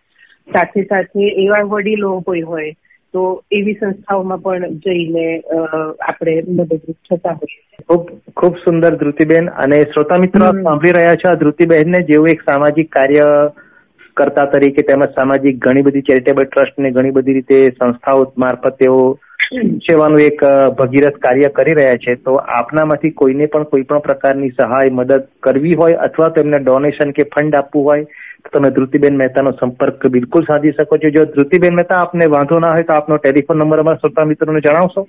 સાથે 0.48 0.84
સાથે 0.86 1.26
એવા 1.38 1.64
વડીલો 1.68 2.12
કોઈ 2.22 2.42
હોય 2.44 2.72
તો 3.14 3.22
એવી 3.52 3.74
સંસ્થાઓમાં 3.74 4.42
પણ 4.42 4.78
જઈને 4.80 5.26
આપણે 6.08 6.36
મદદરૂપ 6.50 6.82
થતા 7.10 7.36
હોઈએ 7.36 7.60
ખૂબ 7.84 8.06
ખૂબ 8.36 8.60
સુંદર 8.60 8.96
ધૃતિબેન 8.96 9.50
અને 9.58 9.82
શ્રોતા 9.86 10.18
મિત્રો 10.18 10.52
સાંભળી 10.60 10.94
રહ્યા 10.94 11.16
છો 11.16 11.30
આ 11.30 11.40
ધ્રુતિબહેનને 11.40 12.04
જેવું 12.06 12.30
એક 12.30 12.44
સામાજિક 12.44 12.90
કાર્ય 12.90 13.28
કરતા 14.22 14.48
તરીકે 14.54 14.88
તેમજ 14.88 15.10
સામાજિક 15.18 15.60
ઘણી 15.66 15.88
બધી 15.88 16.08
ચેરિટેબલ 16.08 16.48
ટ્રસ્ટ 16.48 16.80
ને 16.80 16.96
ઘણી 16.96 17.18
બધી 17.18 17.38
રીતે 17.40 17.60
સંસ્થાઓ 17.82 18.32
મારફત 18.38 18.80
તેઓ 18.80 19.04
સેવાનું 19.86 20.22
એક 20.24 20.42
ભગીરથ 20.80 21.18
કાર્ય 21.24 21.48
કરી 21.56 21.78
રહ્યા 21.78 22.02
છે. 22.04 22.14
તો 22.26 22.36
આપનામાંથી 22.58 23.14
કોઈને 23.22 23.46
પણ 23.46 23.66
કોઈ 23.72 23.88
પણ 23.90 24.06
પ્રકારની 24.06 24.52
સહાય, 24.60 24.92
મદદ 24.92 25.24
કરવી 25.48 25.80
હોય 25.82 25.98
અથવા 26.08 26.30
તો 26.30 26.44
ડોનેશન 26.44 27.12
કે 27.18 27.26
ફંડ 27.34 27.60
આપવું 27.60 27.84
હોય, 27.86 28.04
તો 28.44 28.54
તમે 28.54 28.70
ધૃતિબેન 28.78 29.18
મહેતાનો 29.18 29.52
સંપર્ક 29.60 30.08
બિલકુલ 30.16 30.46
સાધી 30.46 30.78
શકો 30.78 30.98
છો. 30.98 31.10
જો 31.10 31.26
ધ્રુતિબેન 31.34 31.76
મહેતા, 31.76 32.00
આપને 32.00 32.30
વાંધો 32.36 32.60
ના 32.60 32.72
હોય 32.72 32.88
તો 32.90 32.94
આપનો 32.96 33.18
ટેલિફોન 33.18 33.62
નંબર 33.62 33.84
અમારા 33.84 34.02
શ્રોતા 34.04 34.30
મિત્રોને 34.32 34.64
જણાવશો. 34.68 35.06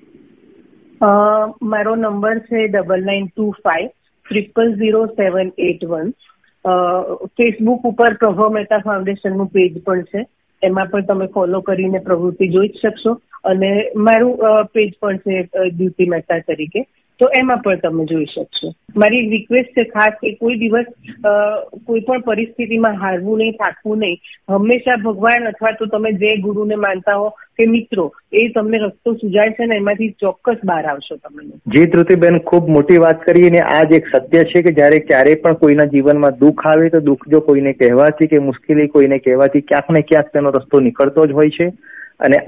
મારો 1.70 1.94
નંબર 1.96 2.42
છે 2.48 2.66
double 2.66 3.06
nine 3.06 3.24
two 3.28 3.46
five 3.64 3.88
triple 4.26 4.68
zero 4.74 5.06
seven 5.14 5.48
eight 5.68 5.82
one 5.84 6.12
Facebook 6.64 7.84
ઉપર 7.84 8.14
પ્રભવ 8.14 8.50
મહેતા 8.50 8.78
ફાઉન્ડેશનનું 8.78 9.48
પેજ 9.48 9.82
પણ 9.84 10.02
છે. 10.04 10.24
એમાં 10.62 10.90
પણ 10.90 11.06
તમે 11.06 11.26
ફોલો 11.26 11.60
કરીને 11.62 11.98
પ્રવૃત્તિ 12.00 12.48
જોઈ 12.48 12.68
જ 12.68 12.82
શકશો. 12.82 13.14
અને 13.44 13.70
મારું 13.98 14.36
પેજ 14.72 14.90
પણ 15.00 15.18
છે 15.18 15.42
દ્યુતિ 15.70 16.08
મહેતા 16.08 16.38
તરીકે. 16.46 16.84
તો 17.22 17.28
એમાં 17.40 17.60
પણ 17.64 17.82
તમે 17.82 18.04
જોઈ 18.04 18.30
શકશો. 18.30 18.70
મારી 18.96 19.22
રિક્વેસ્ટ 19.30 19.76
છે 19.76 19.84
ખાસ 19.90 20.16
કે 20.22 20.32
કોઈ 20.34 20.56
દિવસ 20.56 20.88
કોઈ 21.86 22.00
પણ 22.00 22.20
પરિસ્થિતિમાં 22.20 22.96
હારવું 22.96 23.38
નહીં, 23.38 23.52
થાકવું 23.52 23.98
નહીં. 23.98 24.18
હંમેશા 24.48 24.96
ભગવાન 25.04 25.46
અથવા 25.48 25.72
તો 25.72 25.86
તમે 25.86 26.12
જે 26.22 26.32
ગુરુને 26.38 26.74
માનતા 26.76 27.14
હો 27.14 27.28
કે 27.58 27.66
મિત્રો, 27.66 28.06
એ 28.32 28.48
તમને 28.48 28.78
રસ્તો 28.78 29.14
સુજાય 29.14 29.50
છે 29.50 29.66
ને 29.66 29.76
એમાંથી 29.76 30.10
ચોક્કસ 30.20 30.64
બહાર 30.64 30.84
આવશો 30.86 31.16
તમે 31.16 31.44
લોકો. 31.44 31.58
જી, 31.66 31.86
ધ્રુતિબેન, 31.86 32.38
ખૂબ 32.38 32.68
મોટી 32.68 32.98
વાત 32.98 33.24
કરી 33.24 33.48
અને 33.48 33.60
આજ 33.60 33.92
એક 33.92 34.10
સત્ય 34.16 34.44
છે 34.44 34.62
કે 34.62 34.72
જ્યારે 34.72 34.98
ક્યારેય 34.98 35.34
પણ 35.34 35.54
કોઈના 35.54 35.84
જીવનમાં 35.84 36.38
દુઃખ 36.38 36.66
આવે 36.66 36.88
તો 36.88 37.00
દુઃખ 37.00 37.28
જો 37.28 37.40
કોઈને 37.40 37.72
કહેવાથી 37.72 38.26
કે 38.26 38.38
મુશ્કેલી 38.38 38.88
કોઈને 38.88 39.18
કહેવાથી 39.18 39.60
ક્યાંક 39.60 39.90
ને 39.90 40.02
ક્યાંક 40.02 40.32
તેનો 40.32 40.50
રસ્તો 40.50 40.80
નીકળતો 40.80 41.26
જ 41.26 41.32
હોય 41.32 41.50
છે. 41.50 41.72
અને. 42.22 42.38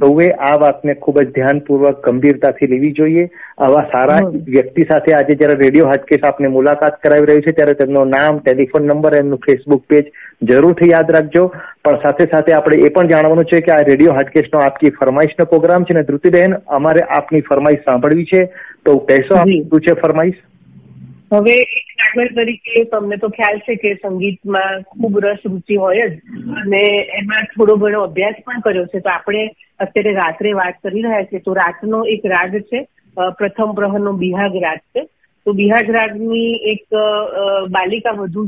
સૌએ 0.00 0.28
આ 0.30 0.56
વાતને 0.56 0.94
ખૂબ 0.94 1.20
જ 1.20 1.32
ધ્યાનપૂર્વક 1.34 2.08
ગંભીરતાથી 2.08 2.66
લેવી 2.66 2.92
જોઈએ. 2.92 3.28
આવા 3.58 3.84
સારા 3.92 4.18
વ્યક્તિ 4.48 4.82
સાથે 4.82 5.12
આજે 5.12 5.34
જ્યારે 5.34 5.54
રેડિયો 5.54 5.86
હાટકેશ 5.86 6.24
આપને 6.24 6.48
મુલાકાત 6.48 7.00
કરાવી 7.02 7.26
રહ્યું 7.26 7.42
છે 7.42 7.52
ત્યારે 7.52 7.74
તેમનું 7.74 8.08
નામ 8.08 8.38
ટેલિફોન 8.38 8.86
નંબર 8.86 9.14
એમનું 9.14 9.38
ફેસબુક 9.38 9.84
પેજ 9.88 10.12
જરૂરથી 10.42 10.90
યાદ 10.90 11.10
રાખજો. 11.10 11.46
પણ 11.84 11.96
સાથે 11.96 12.26
સાથે 12.30 12.52
આપણે 12.52 12.76
એ 12.76 12.88
પણ 12.88 13.08
જાણવાનું 13.08 13.44
છે 13.44 13.60
કે 13.60 13.72
આ 13.72 13.80
રેડિયો 13.80 14.12
હાટકેશનો 14.12 14.60
આપકી 14.60 14.90
ફરમાઈશનો 14.90 15.44
પ્રોગ્રામ 15.44 15.84
છે 15.84 15.94
ને 15.94 16.02
ધૃતિબહેન 16.02 16.54
અમારે 16.54 17.00
આપની 17.00 17.40
ફરમાઈશ 17.40 17.78
સાંભળવી 17.78 18.24
છે. 18.24 18.44
તો 18.84 18.98
કહેશો 18.98 19.34
આપ 19.34 19.48
શું 19.48 19.80
છે 19.80 19.92
ફરમાઈશ? 19.92 20.34
હવે 21.32 21.52
એક 21.52 21.90
નાગર 22.00 22.28
તરીકે 22.36 22.84
તમને 22.84 23.16
તો 23.16 23.28
ખ્યાલ 23.28 23.58
છે 23.58 23.74
કે 23.74 23.94
સંગીતમાં 23.94 24.82
ખૂબ 24.82 25.18
રસ 25.24 25.38
રુચિ 25.46 25.76
હોય 25.76 26.08
જ. 26.08 26.14
અને 26.62 26.82
એમાં 27.18 27.44
થોડો 27.44 27.76
ઘણો 27.76 28.00
અભ્યાસ 28.00 28.34
પણ 28.44 28.60
કર્યો 28.60 28.86
છે. 28.86 29.00
તો 29.00 29.10
આપણે 29.10 29.46
અત્યારે 29.78 30.12
રાત્રે 30.12 30.52
વાત 30.52 30.74
કરી 30.82 31.02
રહ્યા 31.02 31.22
છીએ. 31.22 31.40
તો 31.40 31.52
રાતનો 31.52 32.04
એક 32.04 32.26
રાગ 32.26 32.58
છે. 32.60 32.86
પ્રથમ 33.16 33.72
પ્રહરનો 33.72 34.12
બિહાગ 34.12 34.56
રાગ 34.56 34.78
છે. 34.78 35.04
તો 35.44 35.52
બિહાગ 35.52 35.90
રાગની 35.90 36.52
એક 36.72 36.84
બાલિકા 37.70 38.10
વધુ 38.10 38.46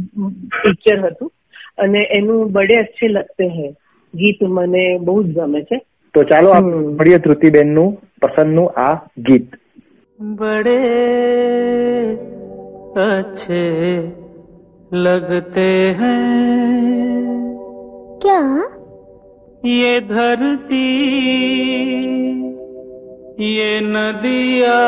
પિક્ચર 0.63 0.99
હતું. 1.07 1.33
અને 1.79 2.07
એનું 2.11 2.53
બડે 2.53 2.77
અચ્છે 2.77 3.09
લગતે 3.09 3.49
હે. 3.49 3.69
ગીત 4.15 4.43
મને 4.43 4.99
બહુ 4.99 5.23
જ 5.23 5.35
ગમે 5.35 5.63
છે. 5.63 5.79
તો 6.15 6.23
ચાલો. 6.23 6.55
મળીએ 6.55 7.19
તૃતિબેનનું 7.19 7.91
પસંદનું 8.23 8.71
આ 8.71 8.95
ગીત. 9.19 9.51
बड़े 10.19 10.75
अच्छे 12.99 14.01
लगते 14.93 15.97
हैं। 16.01 16.29
क्या? 18.23 18.41
ये 19.65 20.01
धरती 20.01 20.85
ये 23.41 23.81
नदिया 23.83 24.79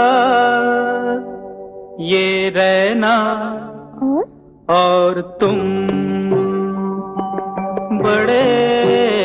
ये 2.00 2.52
रहना 2.56 3.16
और? 4.02 4.22
और 4.70 5.38
तुम 5.40 5.58
बड़े 7.98 8.44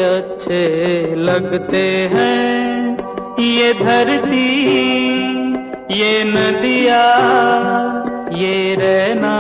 अच्छे 0.04 1.16
लगते 1.16 2.10
हैं। 2.14 2.92
ये 3.40 3.74
धरती 3.74 4.50
ये 5.92 6.24
नदिया 6.24 7.02
ये 8.34 8.76
रहना 8.76 9.34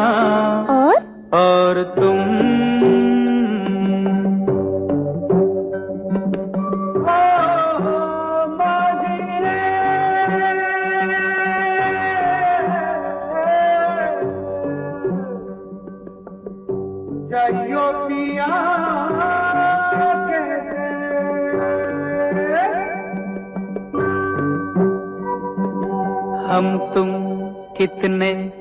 और? 0.69 0.95
और 1.33 1.83
तुम। 1.83 2.19
हम 26.51 26.77
तुम 26.95 27.09
कितने 27.77 28.60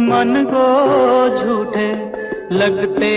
मन 0.00 0.44
को 0.50 0.66
झूठे 1.38 1.88
लगते 2.54 3.10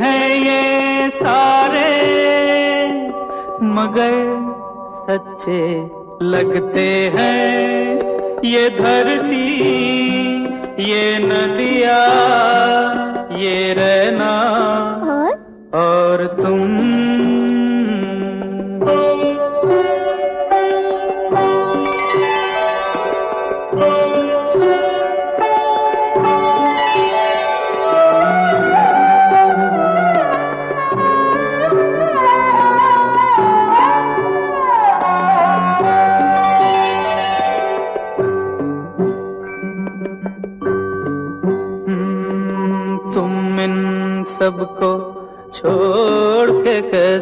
हैं 0.00 0.28
ये 0.36 1.08
सारे, 1.10 1.90
मगर 3.62 4.14
सच्चे 5.02 5.62
लगते 6.22 6.88
हैं। 7.14 8.40
ये 8.44 8.68
धरती, 8.70 9.48
ये 10.82 11.18
नदिया, 11.18 11.98
ये 13.38 13.72
रहना 13.74 14.32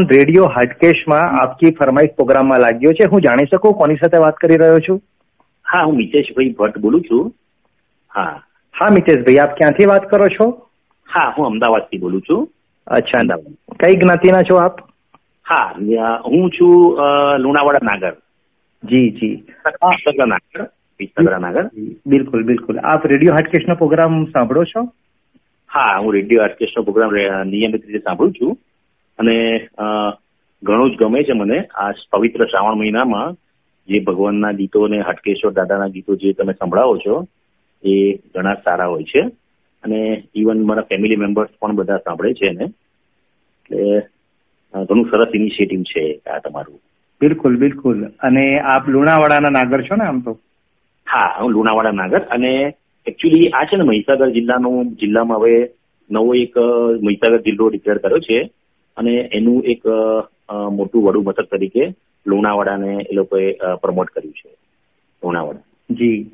નો 0.00 0.06
રેડિયો 0.16 0.44
હાટકેશમાં 0.44 1.42
આપકી 1.42 1.70
ફરમાઈશ 1.70 2.10
પ્રોગ્રામમાં 2.10 2.58
લાગ્યો 2.58 2.92
છે. 2.92 3.04
હું 3.04 3.22
જાણી 3.22 3.44
શકું 3.44 3.74
કોની 3.74 3.96
સાથે 3.96 4.16
વાત 4.16 4.36
કરી 4.36 4.56
રહ્યો 4.56 4.80
છું? 4.80 5.02
હા 5.72 5.84
હું 5.84 5.96
મિતેશભાઈ 5.96 6.50
ભટ્ટ 6.50 6.78
બોલું 6.78 7.02
છું. 7.02 7.34
હા. 8.14 8.42
હા 8.80 8.86
મિતેશભાઈ 8.90 9.36
આપ 9.36 9.56
ક્યાંથી 9.56 9.84
વાત 9.84 10.10
કરો 10.10 10.28
છો? 10.28 10.68
હા 11.14 11.34
હું 11.38 11.46
અમદાવાદથી 11.46 11.98
બોલું 11.98 12.22
છું. 12.22 12.48
અચ્છા 12.86 13.20
કઈ 13.80 13.96
જ્ઞાતિના 13.96 14.42
છો 14.42 14.56
આપ? 14.56 14.80
હા 15.48 15.74
હું 16.26 16.50
છું 16.50 16.96
લુણાવાડા 17.38 17.78
નાગર. 17.82 18.16
જી 18.84 19.10
જી. 19.10 19.42
નાગર 20.26 20.66
વિસનગર 21.00 21.38
નાગર. 21.38 21.70
બિલકુલ 22.06 22.42
બિલકુલ. 22.42 22.78
આપ 22.78 23.06
રેડિયો 23.06 23.34
હાટકેશનો 23.34 23.74
પ્રોગ્રામ 23.74 24.24
સાંભળો 24.24 24.64
છો? 24.64 24.82
હા 25.70 25.98
હું 25.98 26.14
રેડિયો 26.14 26.40
હાટકેશનો 26.40 26.82
પ્રોગ્રામ 26.82 27.10
નિયમિત 27.46 27.86
રીતે 27.86 27.98
સાંભળું 27.98 28.32
છું. 28.32 28.58
અને 29.20 29.68
ઘણું 30.62 30.90
જ 30.90 30.98
ગમે 30.98 31.22
છે 31.22 31.32
મને 31.32 31.60
આ 31.60 31.92
પવિત્ર 32.12 32.44
શ્રાવણ 32.44 32.74
મહિનામાં 32.74 33.32
જે 33.88 34.00
ભગવાનના 34.00 34.52
ગીતો 34.52 34.82
અને 34.82 35.00
હટકેશ્વર 35.00 35.52
દાદાના 35.52 35.86
ગીતો 35.86 36.14
જે 36.14 36.32
તમે 36.32 36.52
સંભળાવો 36.52 36.96
છો 36.96 37.28
એ 37.84 38.14
ઘણા 38.14 38.54
સારા 38.54 38.86
હોય 38.86 39.02
છે. 39.02 39.20
અને 39.82 40.22
ઇવન 40.34 40.62
મારા 40.62 40.82
ફેમિલી 40.82 41.16
મેમ્બર્સ 41.16 41.48
પણ 41.60 41.72
બધા 41.72 41.96
સાંભળે 41.96 42.34
છે 42.34 42.46
એને. 42.46 42.64
એટલે 42.64 44.00
ઘણું 44.84 45.04
સરસ 45.04 45.28
ઇનિશિયેટિવ 45.34 45.82
છે 45.82 46.20
આ 46.30 46.38
તમારું. 46.38 46.80
બિલકુલ 47.20 47.56
બિલકુલ. 47.56 48.04
અને 48.04 48.60
આપ 48.60 48.88
લુણાવાડાના 48.88 49.48
નાગર 49.48 49.82
છો 49.82 49.96
ને 49.96 50.04
આમ 50.04 50.20
તો? 50.20 50.40
હા 51.10 51.42
હું 51.42 51.52
લુણાવાડા 51.52 51.90
નાગર. 51.90 52.18
અને 52.18 52.74
એકચ્યુઅલી 53.06 53.48
આ 53.48 53.64
છે 53.64 53.76
ને 53.76 53.82
મહીસાગર 53.82 54.30
જિલ્લાનું 54.30 54.94
જિલ્લામાં 54.94 55.38
હવે 55.38 55.70
નવો 56.10 56.34
એક 56.34 56.58
મહીસાગર 57.02 57.40
જિલ્લો 57.40 57.68
ડિક્લેર 57.68 57.98
કર્યો 57.98 58.18
છે. 58.18 58.50
અને 58.96 59.30
એનું 59.32 59.64
એક 59.64 59.82
મોટું 60.72 61.04
વડું 61.04 61.24
મથક 61.24 61.44
તરીકે 61.44 61.94
લુણાવાડાને 62.26 63.06
એ 63.10 63.14
લોકોએ 63.14 63.52
પ્રમોટ 63.82 64.08
કર્યું 64.08 64.34
છે. 64.34 64.50
લુણાવાડા. 65.24 65.60
જી. 65.90 66.30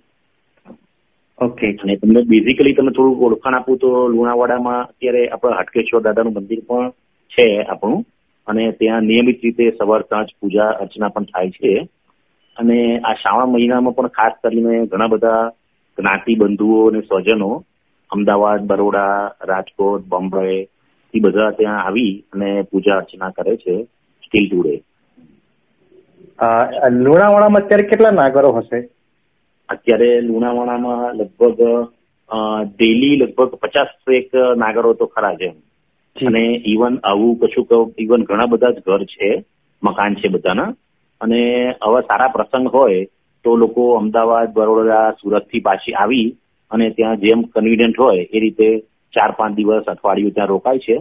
ઓકે 1.43 1.67
અને 1.73 1.97
તમને 1.97 2.23
બેઝિકલી 2.23 2.75
તમે 2.75 2.91
થોડું 2.91 3.17
ઓળખાણ 3.17 3.55
આપું 3.55 3.79
તો 3.79 4.09
લુણાવાડામાં 4.09 4.85
અત્યારે 4.85 5.29
આપણા 5.29 5.57
હાટકેશ્વર 5.57 6.03
દાદાનું 6.03 6.33
મંદિર 6.33 6.61
પણ 6.61 6.91
છે 7.35 7.63
આપણું. 7.63 8.05
અને 8.47 8.73
ત્યાં 8.73 9.03
નિયમિત 9.03 9.41
રીતે 9.45 9.71
સવાર 9.79 10.03
સાંજ 10.03 10.29
પૂજા 10.41 10.69
અર્ચના 10.69 11.09
પણ 11.09 11.25
થાય 11.25 11.51
છે. 11.51 11.89
અને 12.57 12.99
આ 12.99 13.15
શ્રાવણ 13.15 13.47
મહિનામાં 13.47 13.95
પણ 13.95 14.09
ખાસ 14.09 14.33
કરીને 14.43 14.87
ઘણા 14.87 15.07
બધા 15.07 15.51
જ્ઞાતિ 15.99 16.35
બંધુઓ 16.35 16.91
અને 16.91 17.01
સ્વજનો 17.01 17.65
અમદાવાદ 18.11 18.67
બરોડા 18.67 19.35
રાજકોટ 19.45 20.05
બોમ્બે 20.05 20.69
એ 21.15 21.21
બધા 21.21 21.51
ત્યાં 21.51 21.83
આવી 21.83 22.13
અને 22.33 22.49
પૂજા 22.63 22.97
અર્ચના 22.97 23.31
કરે 23.31 23.57
છે 23.57 23.75
સ્ટીલ 24.25 24.47
ટુડે 24.49 24.75
લુણાવાડામાં 26.97 27.63
અત્યારે 27.63 27.89
કેટલા 27.89 28.11
નાગરો 28.13 28.53
હશે? 28.53 28.79
અત્યારે 29.69 30.11
લુણાવાડામાં 30.21 31.15
લગભગ 31.15 31.61
ડેલી 32.71 33.17
લગભગ 33.17 33.53
પચાસ 33.57 33.91
એક 34.13 34.31
નાગરો 34.57 34.93
તો 34.95 35.07
ખરા 35.07 35.37
છે 35.37 35.49
અને 36.17 36.43
ઇવન 36.67 36.95
આવું 37.03 37.39
કશું 37.41 37.67
કહું 37.67 37.95
ઇવન 37.99 38.25
ઘણા 38.25 38.47
બધા 38.47 38.71
જ 38.71 38.79
ઘર 38.81 39.03
છે 39.07 39.29
મકાન 39.83 40.15
છે 40.15 40.29
બધાના. 40.29 40.71
અને 41.21 41.41
આવા 41.77 42.01
સારા 42.01 42.29
પ્રસંગ 42.29 42.69
હોય 42.69 43.05
તો 43.45 43.57
લોકો 43.57 43.83
અમદાવાદ 43.95 44.53
બરોડા 44.53 45.07
સુરતથી 45.13 45.61
પાછી 45.61 45.95
આવી 45.95 46.27
અને 46.71 46.87
ત્યાં 46.91 47.17
જેમ 47.19 47.43
કન્વિનિયન્ટ 47.53 47.99
હોય 47.99 48.23
એ 48.33 48.41
રીતે 48.41 48.69
ચાર 49.13 49.31
પાંચ 49.33 49.57
દિવસ 49.57 49.85
અઠવાડિયું 49.85 50.33
ત્યાં 50.33 50.49
રોકાય 50.49 50.79
છે. 50.79 50.97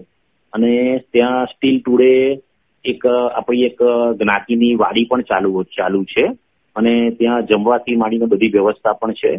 અને 0.54 0.72
ત્યાં 1.12 1.46
સ્ટીલ 1.46 1.80
ટુડે 1.80 2.12
એક 2.86 3.06
આપણી 3.36 3.65
એક 3.65 3.80
જ્ઞાતિની 4.18 4.76
વાડી 4.76 5.06
પણ 5.06 5.22
ચાલુ 5.24 5.63
ચાલુ 5.72 6.04
છે. 6.06 6.26
અને 6.76 6.94
ત્યાં 7.12 7.46
જમવાથી 7.46 7.96
માંડીને 7.96 8.26
બધી 8.26 8.48
વ્યવસ્થા 8.50 8.94
પણ 8.94 9.13
છે. 9.13 9.34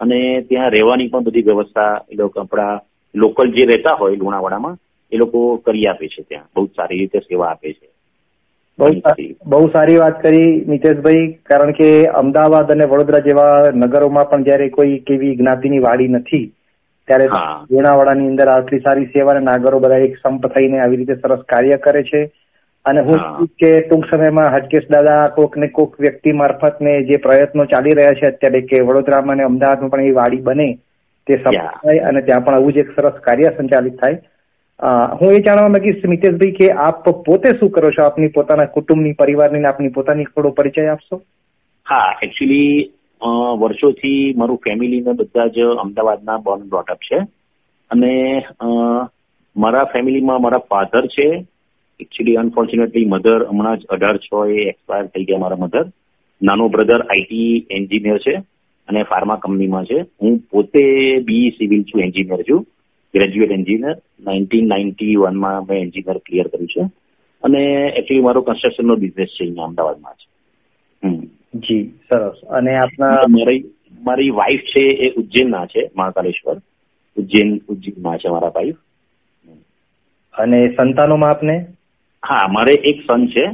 અને 0.00 0.18
ત્યાં 0.42 0.70
રહેવાની 0.70 1.08
પણ 1.08 1.20
બધી 1.20 1.42
વ્યવસ્થા 1.42 1.92
એ 2.08 2.14
લોકો 2.14 2.40
આપણા 2.40 2.74
લોકલ 3.14 3.52
જે 3.52 3.64
રહેતા 3.64 3.96
હોય 3.96 4.16
લુણાવાડામાં 4.16 4.76
એ 5.12 5.16
લોકો 5.16 5.40
કરી 5.58 5.86
આપે 5.86 6.08
છે 6.08 6.22
ત્યાં. 6.22 6.46
બહુ 6.54 6.66
સારી 6.66 6.98
રીતે 6.98 7.18
સેવા 7.20 7.48
આપે 7.48 7.72
છે. 7.72 7.88
બહુ 9.46 9.68
સારી 9.68 9.96
વાત 9.96 10.22
કરી 10.22 10.64
નીતેશભાઈ 10.66 11.26
કારણ 11.44 11.72
કે 11.72 11.88
અમદાવાદ 12.14 12.70
અને 12.70 12.84
વડોદરા 12.84 13.20
જેવા 13.20 13.52
નગરોમાં 13.76 14.30
પણ 14.30 14.44
જયારે 14.44 14.68
કોઈ 14.70 14.98
કેવી 15.00 15.36
જ્ઞાતિની 15.36 15.78
વાડી 15.78 16.08
નથી 16.08 16.44
ત્યારે 17.08 17.26
લુણાવાડાની 17.70 18.28
અંદર 18.28 18.48
આટલી 18.48 18.80
સારી 18.80 19.06
સેવા 19.08 19.34
અને 19.34 19.44
નાગરો 19.44 19.78
બધા 19.78 20.02
એક 20.06 20.16
સંપ 20.18 20.46
થઈને 20.48 20.80
આવી 20.80 20.96
રીતે 20.96 21.14
સરસ 21.16 21.44
કાર્ય 21.48 21.76
કરે 21.78 22.02
છે. 22.04 22.22
અને 22.86 23.00
હું 23.00 23.20
કે 23.58 23.70
ટૂંક 23.80 24.06
સમયમાં 24.06 24.54
હટકેશ 24.54 24.88
દાદા 24.90 25.28
કોક 25.28 25.56
ને 25.56 25.68
કોક 25.68 26.00
વ્યક્તિ 26.00 26.32
મારફત 26.32 26.80
ને 26.80 26.94
જે 27.02 27.16
પ્રયત્નો 27.18 27.64
ચાલી 27.64 27.94
રહ્યા 27.94 28.12
છે 28.12 28.26
અત્યારે 28.26 28.60
કે 28.62 28.82
વડોદરામાં 28.82 29.34
અને 29.34 29.44
અમદાવાદમાં 29.44 29.90
પણ 29.90 30.00
એ 30.02 30.10
વાડી 30.12 30.42
બને 30.42 30.68
તે 31.26 31.36
સફળ 31.36 31.70
થાય 31.82 32.04
અને 32.04 32.22
ત્યાં 32.22 32.44
પણ 32.44 32.54
આવું 32.54 32.72
જ 32.72 32.78
એક 32.78 32.94
સરસ 32.96 33.20
કાર્ય 33.20 33.52
સંચાલિત 33.56 34.00
થાય. 34.00 34.18
હું 35.20 35.32
એ 35.32 35.40
જાણવા 35.40 35.68
માંગીશ 35.68 36.04
મિતેશભાઈ 36.06 36.56
કે 36.58 36.68
આપ 36.86 37.08
પોતે 37.26 37.48
શું 37.58 37.70
કરો 37.70 37.90
છો? 37.90 38.04
આપની 38.04 38.28
પોતાના 38.28 38.72
કુટુંબની 38.74 39.12
પરિવારની 39.14 39.60
ને 39.60 39.68
આપની 39.68 39.88
પોતાની 39.88 40.24
થોડો 40.24 40.50
પરિચય 40.50 40.86
આપશો? 40.88 41.20
હા 41.86 42.10
એકચ્યુઅલી 42.22 42.92
વર્ષોથી 43.28 44.34
મારું 44.36 44.56
ફેમિલીને 44.56 45.12
બધા 45.12 45.46
જ 45.46 45.60
અમદાવાદના 45.60 46.36
બોર્ન 46.36 46.62
બ્રોટઅપ 46.62 46.96
છે. 46.96 47.16
અને 47.90 48.42
મારા 49.56 49.84
ફેમિલીમાં 49.84 50.42
મારા 50.42 50.58
ફાધર 50.58 51.06
છે. 51.06 51.46
એકચ્યુઅલી 52.00 52.36
અનફોર્ચ્યુનેટલી 52.36 53.04
મધર 53.04 53.46
હમણાં 53.46 53.78
જ 53.78 53.84
અઢાર 53.84 54.16
છ 54.16 54.28
એ 54.48 54.68
એક્સપાયર 54.68 55.06
થઈ 55.06 55.24
ગયા 55.24 55.38
મારા 55.38 55.56
મધર 55.56 55.84
નાનો 56.42 56.68
બ્રધર 56.68 57.00
આઈટી 57.00 57.66
એન્જિનિયર 57.70 58.18
છે 58.18 58.34
અને 58.88 59.02
ફાર્મા 59.02 59.36
કંપનીમાં 59.36 59.84
છે. 59.84 60.00
હું 60.00 60.38
પોતે 60.38 61.16
બી 61.18 61.50
સિવિલ 61.50 61.82
છું 61.82 62.00
એન્જિનિયર 62.00 62.42
છું. 62.42 62.66
ગ્રેજ્યુએટ 63.14 63.50
એન્જિનિયર 63.50 63.96
નાઇન્ટીન 64.20 64.68
નાઇન્ટી 64.68 65.16
વનમાં 65.16 65.62
મેં 65.62 65.80
એન્જિનિયર 65.80 66.18
ક્લિયર 66.18 66.46
કર્યું 66.46 66.66
છે. 66.66 66.90
અને 67.42 67.64
એકચ્યુઅલી 67.96 68.20
મારો 68.20 68.40
કન્સ્ટ્રક્શનનો 68.40 68.96
બિઝનેસ 68.96 69.28
છે 69.28 69.44
અહીંયા 69.44 69.64
અમદાવાદમાં 69.64 70.12
છે 70.12 70.34
હમ. 71.08 71.22
જી 71.54 71.84
સરસ. 71.84 72.44
અને 72.48 72.76
આપના 72.76 73.10
મારી 73.10 73.64
મારી 74.04 74.30
વાઈફ 74.30 74.60
છે 74.60 74.84
એ 74.84 75.10
ઉજ્જૈનના 75.10 75.66
છે 75.66 75.90
મહાકાલેશ્વર. 75.96 76.56
ઉજ્જૈન 77.16 77.60
ઉજ્જૈનમાં 77.68 78.18
છે 78.18 78.28
મારા 78.28 78.48
વાઈફ 78.48 78.74
અને 80.34 80.68
સંતાનોમાં 80.68 81.30
આપને? 81.30 81.66
હા 82.26 82.48
મારે 82.52 82.72
એક 82.72 83.02
સન 83.06 83.26
છે. 83.26 83.46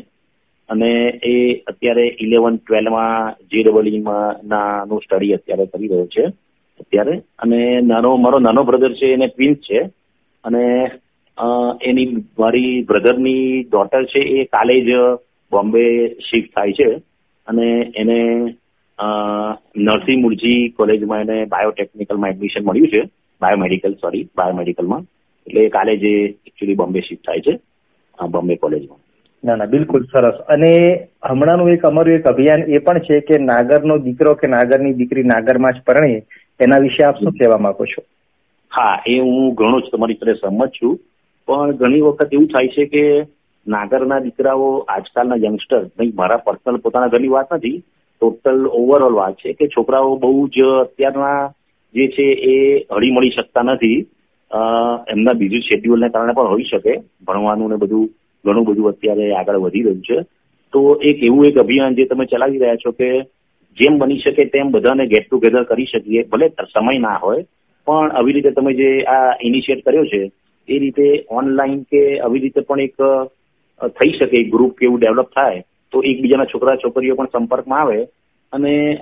અને 0.68 1.20
એ 1.22 1.54
અત્યારે 1.54 2.16
ઇલેવન 2.20 2.56
ટ્વેલ્વમાં 2.56 3.34
જે 3.52 3.62
ડબલઈમાં 3.62 4.48
નાનું 4.48 5.00
સ્ટડી 5.00 5.32
અત્યારે 5.32 5.66
કરી 5.66 5.88
રહ્યો 5.88 6.06
છે. 6.06 6.22
અત્યારે. 6.80 7.22
અને 7.38 7.80
નાનો 7.80 8.16
મારો 8.16 8.38
નાનો 8.38 8.62
બ્રધર 8.62 8.92
છે 8.94 9.12
એને 9.12 9.26
ટ્વિન્સ 9.26 9.56
છે. 9.56 9.90
અને 10.44 10.90
એની 11.82 12.24
મારી 12.38 12.82
બ્રધરની 12.82 13.62
ડોટર 13.62 14.04
છે 14.04 14.18
એ 14.18 14.44
કાલે 14.44 14.80
જ 14.80 14.90
બોમ્બે 15.52 16.08
શિફ્ટ 16.08 16.54
થાય 16.54 16.72
છે. 16.72 17.09
અને 17.46 17.92
એને 17.96 18.18
અ, 18.98 19.06
નરસિંહ 19.76 20.20
મુરજી 20.22 20.68
કોલેજમાં 20.68 21.20
એને 21.20 21.44
બાયોટેકનિકલમાં 21.44 22.30
એડમિશન 22.30 22.64
મળ્યું 22.64 22.88
છે. 22.88 23.02
બાયોમેડિકલ 23.40 23.94
સોરી 23.94 24.28
બાયોમેડિકલમાં 24.36 25.04
એટલે 25.46 25.68
કાલે 25.68 25.96
જે 25.96 26.12
એકચ્યુઅલી 26.46 26.74
બોમ્બે 26.74 27.00
શિફ્ટ 27.00 27.26
થાય 27.26 27.40
છે 27.40 27.60
બોમ્બે 28.28 28.56
કોલેજમાં. 28.56 28.98
ના 29.44 29.56
ના 29.56 29.64
બિલકુલ 29.66 30.04
સરસ. 30.04 30.34
અને 30.48 30.72
હમણાંનું 31.30 31.70
એક 31.70 31.84
અમારું 31.84 32.14
એક 32.14 32.26
અભિયાન 32.26 32.62
એ 32.62 32.78
પણ 32.78 32.98
છે 32.98 33.20
કે 33.20 33.38
નાગરનો 33.38 33.98
દીકરો 33.98 34.34
કે 34.34 34.46
નાગરની 34.46 34.92
દીકરી 34.92 35.22
નાગરમાં 35.22 35.72
જ 35.72 35.82
પરણે 35.86 36.22
એના 36.60 36.78
વિશે 36.78 37.02
આપ 37.02 37.16
શું 37.18 37.32
કહેવા 37.32 37.58
માંગો 37.58 37.84
છો? 37.84 38.02
હા 38.72 39.02
એ 39.06 39.18
હું 39.18 39.54
ઘણો 39.54 39.80
જ 39.80 39.84
તમારી 39.92 40.14
સાથે 40.14 40.34
સહમત 40.34 40.70
છું. 40.70 41.00
પણ 41.48 41.72
ઘણી 41.72 42.00
વખત 42.00 42.28
એવું 42.32 42.46
થાય 42.46 42.68
છે 42.68 42.84
કે 42.84 43.22
નાગરના 43.66 44.20
દીકરાઓ 44.20 44.68
આજકાલના 44.88 45.42
યંગસ્ટર 45.44 45.82
નહીં, 45.98 46.14
મારા 46.16 46.44
પર્સનલ 46.46 46.82
પોતાના 46.84 47.08
ઘરની 47.08 47.34
વાત 47.36 47.52
નથી 47.54 47.82
ટોટલ 48.22 48.60
ઓવરઓલ 48.80 49.14
વાત 49.14 49.34
છે 49.36 49.52
કે 49.52 49.66
છોકરાઓ 49.68 50.16
બહુ 50.16 50.48
જ 50.48 50.58
અત્યારના 50.84 51.52
જે 51.94 52.06
છે 52.08 52.26
એ 52.52 52.56
હળી 52.90 53.12
મળી 53.12 53.36
શકતા 53.36 53.62
નથી. 53.62 53.98
એમના 55.14 55.38
બીજું 55.40 55.62
શેડ્યુલને 55.62 56.08
કારણે 56.08 56.34
પણ 56.34 56.52
હોઈ 56.52 56.64
શકે, 56.64 56.94
ભણવાનું 57.26 57.70
ને 57.70 57.76
બધું, 57.76 58.06
ઘણું 58.44 58.64
બધું 58.64 58.90
અત્યારે 58.92 59.26
આગળ 59.34 59.62
વધી 59.64 59.82
રહ્યું 59.82 60.02
છે. 60.02 60.18
તો 60.72 60.80
એક 61.02 61.22
એવું 61.22 61.46
એક 61.46 61.56
અભિયાન 61.58 61.96
જે 61.96 62.06
તમે 62.06 62.26
ચલાવી 62.26 62.62
રહ્યા 62.62 62.82
છો 62.84 62.92
કે 62.92 63.08
જેમ 63.78 63.98
બની 63.98 64.22
શકે 64.24 64.44
તેમ 64.52 64.70
બધાને 64.70 65.04
ગેટ 65.06 65.26
ટુગેધર 65.26 65.64
કરી 65.64 65.90
શકીએ, 65.92 66.28
ભલે 66.30 66.46
સમય 66.74 66.98
ના 66.98 67.18
હોય, 67.24 67.44
પણ 67.86 68.10
આવી 68.10 68.32
રીતે 68.32 68.50
તમે 68.50 68.72
જે 68.74 68.88
આ 69.16 69.36
ઇનિશિયેટ 69.48 69.84
કર્યો 69.84 70.06
છે, 70.12 70.22
એ 70.68 70.78
રીતે 70.78 71.06
ઓનલાઈન 71.30 71.82
કે 71.90 72.02
આવી 72.18 72.42
રીતે 72.44 72.60
પણ 72.60 72.80
એક 72.80 72.96
થઈ 73.88 74.12
શકે 74.12 74.42
ગ્રુપ 74.42 74.76
કે 74.76 74.86
એવું 74.86 75.00
ડેવલપ 75.00 75.26
થાય, 75.26 75.62
તો 75.92 76.02
એકબીજાના 76.02 76.44
છોકરા 76.44 76.76
છોકરીઓ 76.76 77.14
પણ 77.14 77.26
સંપર્કમાં 77.26 77.80
આવે 77.80 78.04
અને 78.52 78.94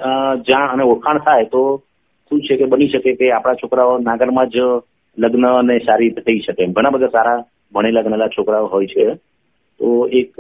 જાણ 0.49 0.69
અને 0.69 0.83
ઓળખાણ 0.83 1.19
થાય, 1.19 1.45
તો 1.45 1.83
શું 2.29 2.41
છે 2.41 2.57
કે 2.57 2.65
બની 2.65 2.89
શકે 2.89 3.13
કે 3.13 3.31
આપણા 3.31 3.55
છોકરાઓ 3.55 3.99
નાગરમાં 3.99 4.47
જ 4.47 4.57
લગ્ન 5.19 5.47
અને 5.47 5.79
સારી 5.79 6.05
રીતે 6.05 6.21
થઈ 6.21 6.39
શકે 6.39 6.67
ઘણા 6.67 6.91
બધા 6.91 7.07
સારા 7.07 7.45
ભણેલા 7.73 8.03
ગણેલા 8.03 8.29
છોકરાઓ 8.29 8.67
હોય 8.67 8.87
છે. 8.87 9.15
તો 9.79 10.09
એક, 10.13 10.35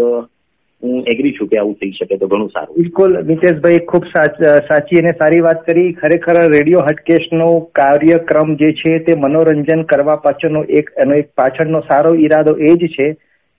હું 0.82 1.04
એગ્રી 1.04 1.32
છું 1.32 1.48
કે 1.48 1.58
આવું 1.58 1.74
થઈ 1.74 1.90
શકે 1.90 2.16
તો 2.16 2.26
ઘણું 2.26 2.48
સારું. 2.48 2.76
બિલકુલ 2.76 3.22
મિતેશભાઈ 3.22 3.78
ખૂબ 3.78 4.04
સાચ- 4.04 4.66
સાચી 4.68 4.98
અને 4.98 5.12
સારી 5.12 5.40
વાત 5.40 5.66
કરી. 5.66 5.92
ખરેખર 5.92 6.52
રેડિયો 6.52 6.80
હટકેશનો 6.80 7.60
કાર્યક્રમ 7.60 8.54
જે 8.54 8.72
છે 8.72 8.98
તે 8.98 9.14
મનોરંજન 9.14 9.82
કરવા 9.82 10.16
પાછળનો 10.16 10.64
એક 10.64 10.90
એનો 10.98 11.14
એક 11.14 11.28
પાછળનો 11.36 11.80
સારો 11.80 12.14
ઈરાદો 12.14 12.56
એ 12.56 12.74
જ 12.74 12.86
છે 12.86 13.16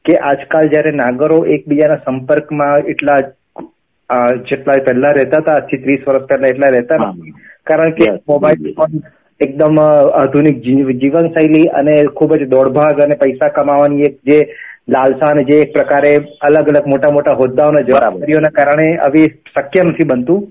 કે 0.10 0.18
આજકાલ 0.24 0.72
જ્યારે 0.72 0.96
નાગરો 0.96 1.40
એકબીજાના 1.56 2.02
સંપર્કમાં 2.04 2.90
એટલા 2.94 3.20
જેટલા 4.44 4.78
પહેલા 4.82 5.14
રહેતા 5.14 5.42
હતા 5.42 5.56
આજથી 5.56 5.82
ત્રીસ 5.86 6.06
વર્ષ 6.08 6.28
પહેલા 6.28 6.52
એટલા 6.54 6.72
રહેતા 6.72 7.00
નથી 7.00 7.34
કારણ 7.68 7.94
કે 7.94 8.10
મોબાઈલ 8.28 8.72
ફોન 8.76 9.02
એકદમ 9.42 9.82
આધુનિક 9.84 10.64
જીવનશૈલી 10.64 11.68
અને 11.74 11.96
ખૂબ 12.14 12.36
જ 12.36 12.50
દોડભાગ 12.50 13.04
અને 13.06 13.16
પૈસા 13.16 13.52
કમાવાની 13.52 14.08
એક 14.10 14.18
જે 14.24 14.40
લાલસા 14.88 15.32
અને 15.32 15.44
જે 15.44 15.60
એક 15.62 15.74
પ્રકારે 15.74 16.14
અલગ 16.42 16.72
અલગ 16.74 16.88
મોટા 16.88 17.12
મોટા 17.12 17.36
હોદ્દાઓના 17.36 17.84
જવાબદારીઓના 17.84 18.52
કારણે 18.52 18.88
હવે 19.04 19.26
શક્ય 19.52 19.84
નથી 19.84 20.06
બનતું. 20.06 20.42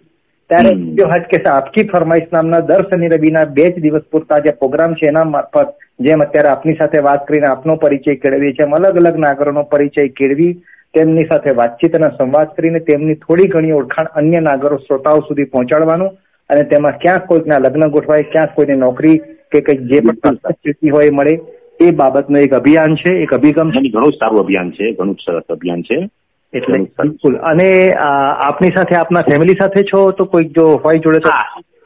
ત્યારે 0.51 0.69
રેડિયો 0.69 1.09
કે 1.31 1.43
આપકી 1.43 1.83
ફરમાઈશ 1.83 2.23
નામના 2.33 2.61
દર 2.61 2.83
શનિ 2.83 3.09
રવિના 3.09 3.45
બે 3.45 3.71
જ 3.71 3.81
દિવસ 3.81 4.03
પૂરતા 4.13 4.39
જે 4.39 4.51
પ્રોગ્રામ 4.51 4.95
છે 4.95 5.07
એના 5.07 5.25
મારફત 5.25 5.75
જેમ 6.01 6.21
અત્યારે 6.21 6.49
આપની 6.49 6.75
સાથે 6.75 6.99
વાત 6.99 7.27
કરીને 7.29 7.47
આપનો 7.47 7.77
પરિચય 7.77 8.15
કેળવીએ 8.15 8.53
છીએ 8.53 8.67
અલગ 8.67 8.97
અલગ 8.97 9.17
નાગરોનો 9.17 9.63
પરિચય 9.63 10.09
કેળવી 10.09 10.53
તેમની 10.95 11.25
સાથે 11.25 11.51
વાતચીત 11.51 11.97
અને 11.97 12.09
સંવાદ 12.09 12.49
કરીને 12.57 12.79
તેમની 12.79 13.15
થોડી 13.15 13.49
ઘણી 13.49 13.73
ઓળખાણ 13.73 14.07
અન્ય 14.07 14.41
નાગરો 14.41 14.77
શ્રોતાઓ 14.77 15.21
સુધી 15.21 15.45
પહોંચાડવાનું 15.45 16.11
અને 16.51 16.63
તેમાં 16.63 16.99
ક્યાંક 16.99 17.27
કોઈકના 17.27 17.59
લગ્ન 17.59 17.87
ગોઠવાય 17.87 18.23
ક્યાંક 18.23 18.55
કોઈને 18.55 18.75
નોકરી 18.75 19.19
કે 19.53 19.61
કંઈક 19.61 19.81
જે 19.81 20.01
પણ 20.01 20.35
સ્થિતિ 20.35 20.89
હોય 20.89 21.11
મળે 21.11 21.41
એ 21.81 21.91
બાબતનો 21.91 22.39
એક 22.39 22.55
અભિયાન 22.55 22.95
છે 22.95 23.23
એક 23.23 23.35
અભિગમ 23.35 23.71
છે. 23.71 23.89
ઘણું 23.89 24.13
સારું 24.13 24.41
અભિયાન 24.41 24.71
છે 24.71 24.93
ઘણું 24.93 25.15
સરસ 25.15 25.43
અભિયાન 25.49 25.83
છે. 25.83 26.09
એટલે 26.53 26.79
બિલકુલ. 26.99 27.35
અને 27.37 27.69
આપની 27.93 28.71
સાથે 28.71 28.95
આપના 28.97 29.23
ફેમિલી 29.23 29.61
સાથે 29.61 29.83
છો 29.83 30.11
તો 30.11 30.25
કોઈક 30.25 30.55
જો 30.57 30.67
હોય 30.85 30.99
જોડે 30.99 31.19
તો? 31.19 31.31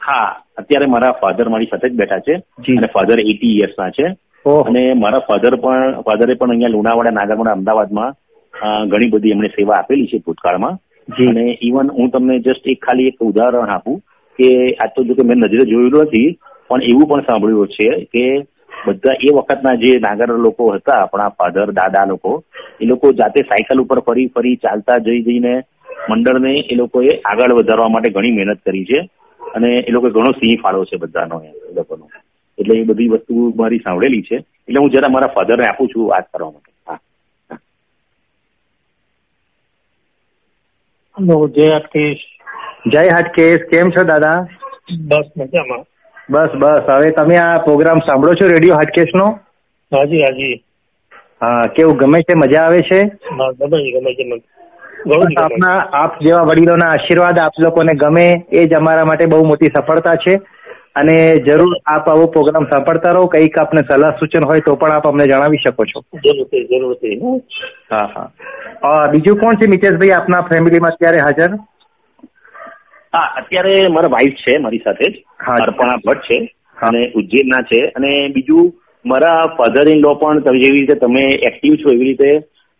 હા 0.01 0.27
અત્યારે 0.57 0.85
મારા 0.85 1.11
ફાધર 1.21 1.49
મારી 1.49 1.65
સાથે 1.65 1.89
જ 1.89 1.93
બેઠા 1.93 2.19
છે 2.19 2.35
અને 2.77 2.87
ફાધર 2.93 3.19
એટી 3.19 3.57
યર્સ 3.59 3.75
ના 3.79 3.89
છે. 3.89 4.07
અને 4.45 4.93
મારા 4.93 5.19
ફાધર 5.19 5.55
પણ 5.55 6.01
ફાધરે 6.01 6.33
પણ 6.33 6.49
અહીંયા 6.49 6.69
લુણાવાડા 6.69 7.11
નાગરમોડા 7.11 7.51
અમદાવાદમાં 7.51 8.11
ઘણી 8.87 9.09
બધી 9.09 9.31
એમણે 9.31 9.47
સેવા 9.47 9.75
આપેલી 9.75 10.07
છે 10.07 10.23
ભૂતકાળમાં. 10.25 10.79
અને 11.07 11.45
ઇવન 11.61 11.91
હું 11.91 12.09
તમને 12.09 12.39
જસ્ટ 12.39 12.67
એક 12.67 12.85
ખાલી 12.85 13.07
એક 13.07 13.21
ઉદાહરણ 13.21 13.69
આપું 13.69 13.99
કે 14.39 14.49
આ 14.75 14.87
તો 14.95 15.03
જો 15.03 15.13
કે 15.13 15.23
મેં 15.23 15.37
નજરે 15.37 15.65
જોયેલું 15.65 16.03
નથી 16.03 16.29
પણ 16.69 16.81
એવું 16.81 17.07
પણ 17.07 17.21
સાંભળ્યું 17.21 17.67
છે 17.67 17.89
કે 18.13 18.25
બધા 18.85 19.15
એ 19.19 19.33
વખતના 19.37 19.75
જે 19.77 19.91
નાગર 19.99 20.29
લોકો 20.37 20.65
હતા 20.73 20.99
આપણા 21.01 21.29
ફાધર 21.33 21.67
દાદા 21.73 22.05
લોકો 22.07 22.31
એ 22.79 22.85
લોકો 22.85 23.11
જાતે 23.13 23.39
સાયકલ 23.43 23.81
ઉપર 23.81 24.01
ફરી 24.03 24.27
ફરી 24.29 24.55
ચાલતા 24.57 24.99
જઈ 25.01 25.21
જઈને 25.23 25.53
મંડળને 26.09 26.53
એ 26.67 26.75
લોકોએ 26.75 27.11
આગળ 27.23 27.55
વધારવા 27.55 27.89
માટે 27.89 28.11
ઘણી 28.11 28.33
મહેનત 28.33 28.61
કરી 28.61 28.85
છે. 28.85 28.99
અને 29.41 29.71
એ 29.81 29.91
લોકો 29.91 30.07
ઘણો 30.09 30.31
સિંહ 30.35 30.57
ફાળો 30.59 30.85
છે 30.85 30.97
બધાનો 30.97 31.37
એ 31.43 31.49
લોકોનો. 31.75 32.05
એટલે 32.57 32.75
એ 32.75 32.85
બધી 32.85 33.09
વસ્તુ 33.11 33.33
મારી 33.55 33.79
સાંભળેલી 33.79 34.23
છે. 34.23 34.37
એટલે 34.59 34.79
હું 34.79 34.91
જરા 34.91 35.09
મારા 35.09 35.33
ફાધરને 35.33 35.67
આપું 35.67 35.87
છું 35.89 36.07
વાત 36.07 36.25
કરવા 36.29 36.51
માટે. 36.51 36.71
હા. 36.87 36.99
હલો 41.17 41.35
જય 41.49 41.67
હાટકેશ. 41.69 42.23
જય 42.87 43.03
હાટકેશ. 43.09 43.63
કેમ 43.69 43.87
છો 43.91 44.03
દાદા? 44.05 44.37
બસ 45.07 45.27
મજામાં. 45.37 45.83
બસ 46.29 46.51
બસ. 46.55 46.83
હવે 46.89 47.11
તમે 47.13 47.37
આ 47.39 47.59
પ્રોગ્રામ 47.61 47.99
સાંભળો 48.01 48.35
છો 48.35 48.47
રેડિયો 48.47 48.77
હાટકેશ 48.77 49.13
નો 49.13 49.27
હાજી 49.91 50.21
હાજી. 50.21 50.55
હા 51.41 51.63
કેવું 51.69 51.97
ગમે 51.97 52.19
છે? 52.21 52.35
મજા 52.35 52.63
આવે 52.63 52.81
છે? 52.83 52.99
ગમે 53.53 53.77
છે 54.13 54.23
ગમે 54.23 54.39
છે 55.27 55.35
આપના 55.37 55.73
આપ 55.93 56.13
જેવા 56.19 56.45
વડીલોના 56.45 56.89
આશીર્વાદ 56.91 57.37
આપ 57.39 57.55
લોકોને 57.57 57.93
ગમે 57.95 58.25
એ 58.51 58.65
જ 58.65 58.75
અમારા 58.75 59.05
માટે 59.05 59.27
બહુ 59.27 59.43
મોટી 59.45 59.71
સફળતા 59.71 60.15
છે. 60.17 60.35
અને 60.95 61.15
જરૂર 61.41 61.65
આપ 61.85 62.07
આવો 62.07 62.27
પ્રોગ્રામ 62.29 62.67
સાંભળતા 62.67 63.13
રહો. 63.13 63.27
કંઈક 63.27 63.57
આપને 63.57 63.81
સલાહ 63.85 64.13
સૂચન 64.19 64.43
હોય 64.45 64.61
તો 64.61 64.75
પણ 64.75 64.93
આપ 64.93 65.05
અમને 65.05 65.25
જણાવી 65.25 65.59
શકો 65.59 65.85
છો. 65.85 65.99
જરૂરથી 66.19 66.63
જરૂરથી 66.69 67.15
હા. 67.89 68.27
હા 68.83 69.07
બીજું 69.09 69.39
કોણ 69.39 69.57
છે 69.57 69.67
મિતેશભાઈ? 69.67 70.13
આપના 70.13 70.43
ફેમિલીમાં 70.45 70.93
અત્યારે 70.93 71.21
હાજર? 71.21 71.51
હા 73.13 73.27
અત્યારે 73.39 73.73
મારા 73.89 74.11
વાઈફ 74.11 74.39
છે 74.41 74.59
મારી 74.59 74.81
સાથે 74.81 75.07
જ. 75.07 75.23
અર્પણા 75.47 75.97
ભટ્ટ 76.05 76.23
છે 76.23 76.37
અને 76.83 77.01
ઉજ્જૈનના 77.15 77.61
છે. 77.61 77.81
અને 77.87 78.27
બીજું 78.27 78.73
મારા 79.05 79.45
ફાધર 79.57 79.87
ઇન 79.89 79.99
લો 79.99 80.13
પણ 80.15 80.39
જેવી 80.39 80.79
રીતે 80.79 80.95
તમે 80.95 81.23
એક્ટિવ 81.47 81.75
છો 81.75 81.91
એવી 81.91 82.05
રીતે 82.05 82.29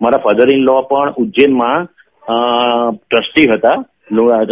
મારા 0.01 0.17
ફાધર 0.17 0.53
ઇન 0.53 0.63
લો 0.63 0.81
પણ 0.81 1.13
ઉજ્જૈનમાં 1.13 1.85
ટ્રસ્ટી 3.09 3.49
હતા. 3.53 3.75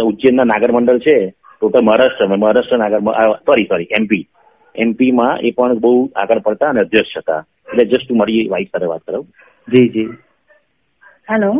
ઉજ્જૈનના 0.04 0.44
નાગર 0.44 0.72
મંડળ 0.72 0.98
છે. 0.98 1.18
Total 1.60 1.80
Maharashtra 1.80 2.36
Maharashtra 2.36 2.78
Nagar 2.78 3.00
sorry 3.38 3.64
sorry 3.64 3.88
MP 3.98 4.26
એમપીમાં 4.74 5.38
એ 5.38 5.50
પણ 5.50 5.78
બહુ 5.78 6.10
આગળ 6.16 6.38
પડતા 6.38 6.68
અને 6.68 6.80
અધ્યક્ષ 6.80 7.16
હતા. 7.18 7.44
એટલે 7.68 7.84
જસ્ટ 7.84 8.10
હું 8.10 8.18
મારી 8.18 8.48
વાઈફ 8.48 8.68
સાથે 8.72 8.86
વાત 8.86 9.02
કરું. 9.02 9.26
જી 9.68 9.88
જી. 9.88 10.06
હેલો 11.30 11.52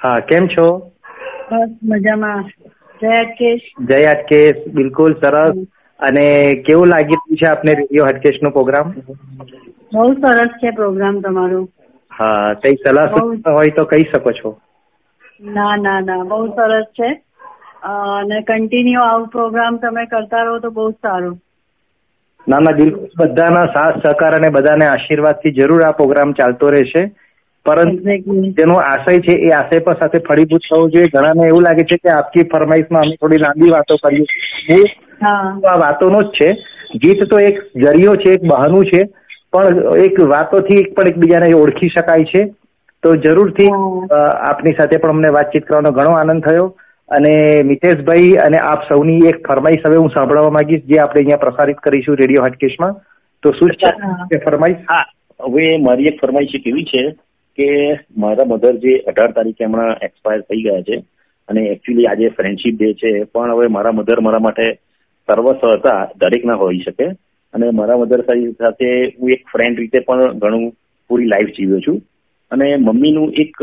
હા 0.00 0.14
કેમ 0.28 0.46
છો? 0.46 0.66
બસ 1.50 1.70
મજામાં. 1.82 2.44
જય 3.00 3.08
હાટકેશ 3.08 3.60
જય 3.88 4.04
હાટકેશ 4.06 4.68
બિલકુલ 4.74 5.12
સરસ. 5.14 5.54
અને 6.00 6.24
કેવું 6.62 6.88
લાગી 6.88 7.18
રહ્યું 7.18 7.38
છે 7.38 7.46
આપને 7.48 7.72
રેડિયો 7.74 8.08
હટકેશ 8.08 8.40
નો 8.40 8.50
પ્રોગ્રામ 8.52 8.88
બહુ 9.92 10.04
સરસ 10.16 10.52
છે 10.58 10.72
પ્રોગ્રામ 10.74 11.16
તમારો. 11.22 11.60
હા 12.12 12.34
કઈ 12.58 12.76
સલાહ 12.82 13.08
હોય 13.48 13.72
તો 13.72 13.84
કહી 13.86 14.04
શકો 14.06 14.30
છો. 14.34 14.48
ના 15.48 15.74
ના 15.78 16.00
ના 16.02 16.28
બહુ 16.28 16.38
સરસ 16.54 16.86
છે. 16.94 17.08
અને 17.90 18.38
કન્ટિન્યુ 18.48 19.02
આવું 19.04 19.28
પ્રોગ્રામ 19.30 19.74
તમે 19.78 20.02
કરતા 20.08 20.44
રહો 20.44 20.56
તો 20.60 20.70
બહુ 20.72 20.84
સારું. 20.98 21.36
ના 22.46 22.60
ના 22.60 22.72
બિલકુલ. 22.72 23.08
બધાના 23.20 23.66
સાથ 23.68 23.98
સહકાર 24.04 24.34
અને 24.34 24.50
બધાને 24.52 24.86
આશીર્વાદથી 24.88 25.54
જરૂર 25.56 25.82
આ 25.84 25.94
પ્રોગ્રામ 25.94 26.34
ચાલતો 26.34 26.70
રહેશે. 26.70 27.02
પરંતુ 27.66 28.02
જેનો 28.56 28.76
આશય 28.82 29.20
છે 29.20 29.34
એ 29.40 29.52
આશય 29.52 29.80
પર 29.82 29.96
સાથે 29.96 30.20
ફળીભૂત 30.22 30.64
થવું 30.64 30.90
જોઈએ. 30.90 31.08
ઘણાને 31.08 31.44
એવું 31.44 31.62
લાગે 31.62 31.84
છે 31.84 31.98
કે 31.98 32.10
આપકી 32.10 32.48
ફરમાઈશમાં 32.48 33.04
અમે 33.04 33.16
થોડી 33.16 33.40
લાંબી 33.40 33.70
વાતો 33.70 33.98
કરીએ 33.98 34.26
આ 35.22 35.76
વાતોનો 35.76 36.22
જ 36.22 36.30
છે. 36.40 36.50
ગીત 36.96 37.24
તો 37.30 37.40
એક 37.40 37.58
જરિયો 37.76 38.14
છે 38.16 38.30
એક 38.34 38.44
બહાનું 38.44 38.86
છે 38.86 39.02
પણ 39.52 39.98
એક 40.04 40.20
વાતોથી 40.20 40.84
પણ 40.96 41.08
એકબીજાને 41.08 41.52
ઓળખી 41.52 41.88
શકાય 41.88 42.24
છે. 42.24 42.44
તો 43.02 43.16
જરૂરથી 43.16 43.70
આપની 44.12 44.72
સાથે 44.72 44.96
પણ 44.96 45.10
અમને 45.10 45.28
વાતચીત 45.28 45.64
કરવાનો 45.64 45.90
ઘણો 45.90 46.10
આનંદ 46.10 46.44
થયો. 46.44 46.66
અને 47.08 47.62
મિતેશભાઈ 47.62 48.34
અને 48.46 48.58
આપ 48.58 48.82
સૌની 48.88 49.28
એક 49.28 49.46
ફરમાઈશ 49.48 49.86
હવે 49.86 49.96
હું 49.96 50.10
સાંભળવા 50.10 50.50
માંગીશ 50.50 50.84
જે 50.84 50.98
આપણે 50.98 51.20
અહીંયા 51.20 51.36
પ્રસારિત 51.36 51.78
કરીશું 51.78 52.16
રેડિયો 52.16 52.42
હાટકેશમાં 52.42 52.94
તો 53.42 53.52
શું 53.52 53.70
છે? 53.70 54.38
ફરમાઈશ? 54.38 54.76
હા 54.90 55.04
હવે 55.40 55.78
મારી 55.78 56.06
એક 56.06 56.20
ફરમાઈશ 56.20 56.54
એવી 56.66 56.84
છે 56.84 57.02
કે 57.58 57.68
મારા 58.18 58.44
મધર 58.46 58.76
જે 58.76 58.98
અઢાર 59.08 59.30
તારીખે 59.30 59.64
હમણાં 59.64 59.96
એક્સપાયર 60.02 60.40
થઈ 60.40 60.62
ગયા 60.62 60.82
છે. 60.82 61.02
અને 61.48 61.60
એકચ્યુઅલી 61.60 62.06
આજે 62.06 62.28
ફ્રેન્ડશીપ 62.28 62.78
ડે 62.78 62.92
છે 62.92 63.24
પણ 63.24 63.54
હવે 63.54 63.66
મારા 63.66 63.92
મધર 63.92 64.20
મારા 64.20 64.38
માટે 64.38 64.78
સર્વસ્વ 65.26 65.70
હતા 65.70 66.08
દરેક 66.16 66.44
ના 66.44 66.54
હોઈ 66.54 66.78
શકે. 66.78 67.06
અને 67.54 67.70
મારા 67.70 67.96
મધર 67.96 68.20
સાથે 68.52 68.88
હું 69.20 69.30
એક 69.30 69.44
ફ્રેન્ડ 69.52 69.78
રીતે 69.78 69.98
પણ 69.98 70.32
ઘણું 70.32 70.72
પૂરી 71.08 71.26
લાઈફ 71.26 71.48
જીવ્યો 71.48 71.80
છું. 71.80 72.00
અને 72.50 72.76
મમ્મીનું 72.76 73.32
એક 73.32 73.56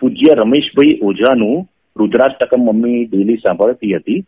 પૂજ્ય 0.00 0.34
રમેશભાઈ 0.34 0.98
ઓઝાનું 1.02 1.66
રુદ્રાષ્ટકમ 1.96 2.60
મમ્મી 2.62 3.04
ડેલી 3.04 3.36
સાંભળતી 3.36 3.94
હતી. 3.96 4.24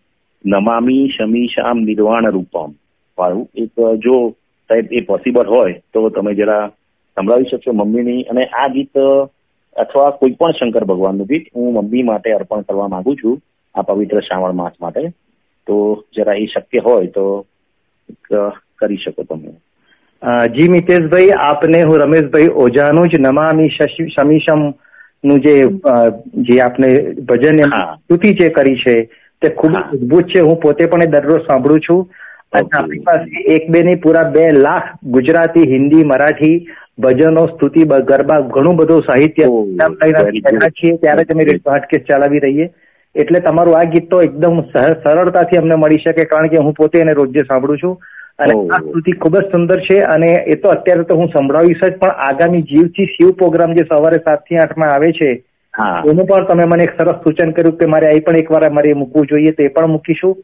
નમામી 0.46 1.08
શમી 1.08 1.46
શામ 1.46 1.78
નિર્વાણ 1.78 2.30
રૂપમ. 2.30 2.72
વાળું 3.18 3.50
એક, 3.54 3.96
જો 3.96 4.30
સાહેબ 4.68 4.88
એ 4.92 5.00
પોસિબલ 5.00 5.46
હોય 5.46 5.72
તો 5.92 6.08
તમે 6.08 6.34
જરા 6.34 6.68
સંભળાવી 7.16 7.50
શકશો 7.50 7.72
મમ્મીની. 7.72 8.22
અને 8.22 8.44
આ 8.44 8.68
ગીત, 8.68 8.98
અથવા 9.76 10.10
કોઈ 10.10 10.30
પણ 10.30 10.50
શંકર 10.50 10.84
ભગવાનનું 10.84 11.26
ગીત 11.26 11.46
હું 11.56 11.74
મમ્મી 11.74 12.02
માટે 12.02 12.32
અર્પણ 12.32 12.60
કરવા 12.60 12.88
માંગુ 12.88 13.14
છું 13.14 13.40
આ 13.74 13.82
પવિત્ર 13.82 14.20
શ્રાવણ 14.20 14.52
માસ 14.52 14.72
માટે. 14.80 15.00
તો 15.66 16.04
જરા 16.14 16.36
એ 16.36 16.46
શક્ય 16.46 16.80
હોય 16.86 17.06
તો 17.08 17.24
કરી 18.78 18.96
શકો 18.96 19.22
તમે. 19.22 19.52
જી 20.54 20.68
મિતેશભાઈ 20.68 21.30
આપને 21.40 21.82
હું 21.82 21.98
રમેશભાઈ 21.98 22.48
ઓઝાનું 22.56 23.08
જ 23.08 23.20
નમામી 23.20 23.68
શમીશમનું 23.68 25.40
જે 25.40 25.54
જે 26.48 26.60
આપને 26.60 26.90
ભજન 27.22 27.62
સ્તુતિ 27.68 28.32
જે 28.34 28.48
કરી 28.50 28.76
છે 28.76 28.96
તે 29.42 29.48
ખૂબ 29.50 29.76
અદભુત 29.76 30.26
છે. 30.26 30.40
હું 30.40 30.60
પોતે 30.60 30.86
પણ 30.86 31.04
દરરોજ 31.06 31.46
સાંભળું 31.46 31.80
છું. 31.80 32.02
અને 32.52 32.68
આપણી 32.74 33.00
પાસે 33.00 33.42
એક 33.54 33.70
બે 33.70 33.82
નહીં 33.82 34.00
પૂરા 34.02 34.28
બે 34.30 34.44
લાખ 34.58 34.86
ગુજરાતી 35.16 35.66
હિન્દી 35.72 36.04
મરાઠી 36.04 36.56
ભજનો 36.98 37.46
સ્તુતિ 37.46 37.84
ગરબા 38.08 38.40
ઘણું 38.54 38.76
બધું 38.76 39.02
સાહિત્ય 39.02 39.46
છીએ. 40.70 40.96
ત્યારે 40.96 41.24
તમે 41.24 41.44
હાટકેસ 41.68 42.02
ચલાવી 42.08 42.38
રહીએ. 42.38 42.66
એટલે 43.14 43.40
તમારું 43.40 43.76
આ 43.76 43.84
ગીત 43.84 44.08
તો 44.10 44.22
એકદમ 44.22 44.60
સરળતાથી 44.72 45.56
અમને 45.56 45.76
મળી 45.76 45.98
શકે 45.98 46.24
કારણ 46.24 46.48
કે 46.48 46.56
હું 46.58 46.74
પોતે 46.74 46.98
એને 46.98 47.12
રોજે 47.12 47.42
સાંભળું 47.42 47.78
છું. 47.78 47.96
અને 48.38 48.54
આ 48.70 48.80
કૃતિ 48.84 49.12
ખૂબ 49.12 49.36
જ 49.36 49.50
સુંદર 49.50 49.78
છે 49.80 50.00
અને 50.06 50.30
એ 50.46 50.54
તો 50.54 50.68
અત્યારે 50.68 51.04
તો 51.04 51.16
હું 51.16 51.28
સંભળાવીશ 51.28 51.84
જ 51.84 51.92
પણ 51.98 52.20
આગામી 52.28 52.62
જીવથી 52.64 53.06
શિવ 53.06 53.32
પ્રોગ્રામ 53.32 53.74
જે 53.74 53.84
સવારે 53.84 54.18
સાતથી 54.18 54.58
આઠમાં 54.58 54.94
આવે 54.94 55.10
છે 55.12 55.30
એનું 56.04 56.26
પણ 56.26 56.46
તમે 56.46 56.66
મને 56.66 56.84
એક 56.84 56.94
સરસ 56.98 57.18
સૂચન 57.24 57.52
કર્યું 57.52 57.76
કે 57.76 57.86
મારે 57.86 58.06
અહીં 58.06 58.24
પણ 58.24 58.36
એકવાર 58.36 58.70
મારે 58.70 58.94
મૂકવું 58.94 59.26
જોઈએ 59.26 59.52
તો 59.52 59.62
એ 59.62 59.68
પણ 59.68 59.86
મૂકીશું. 59.88 60.36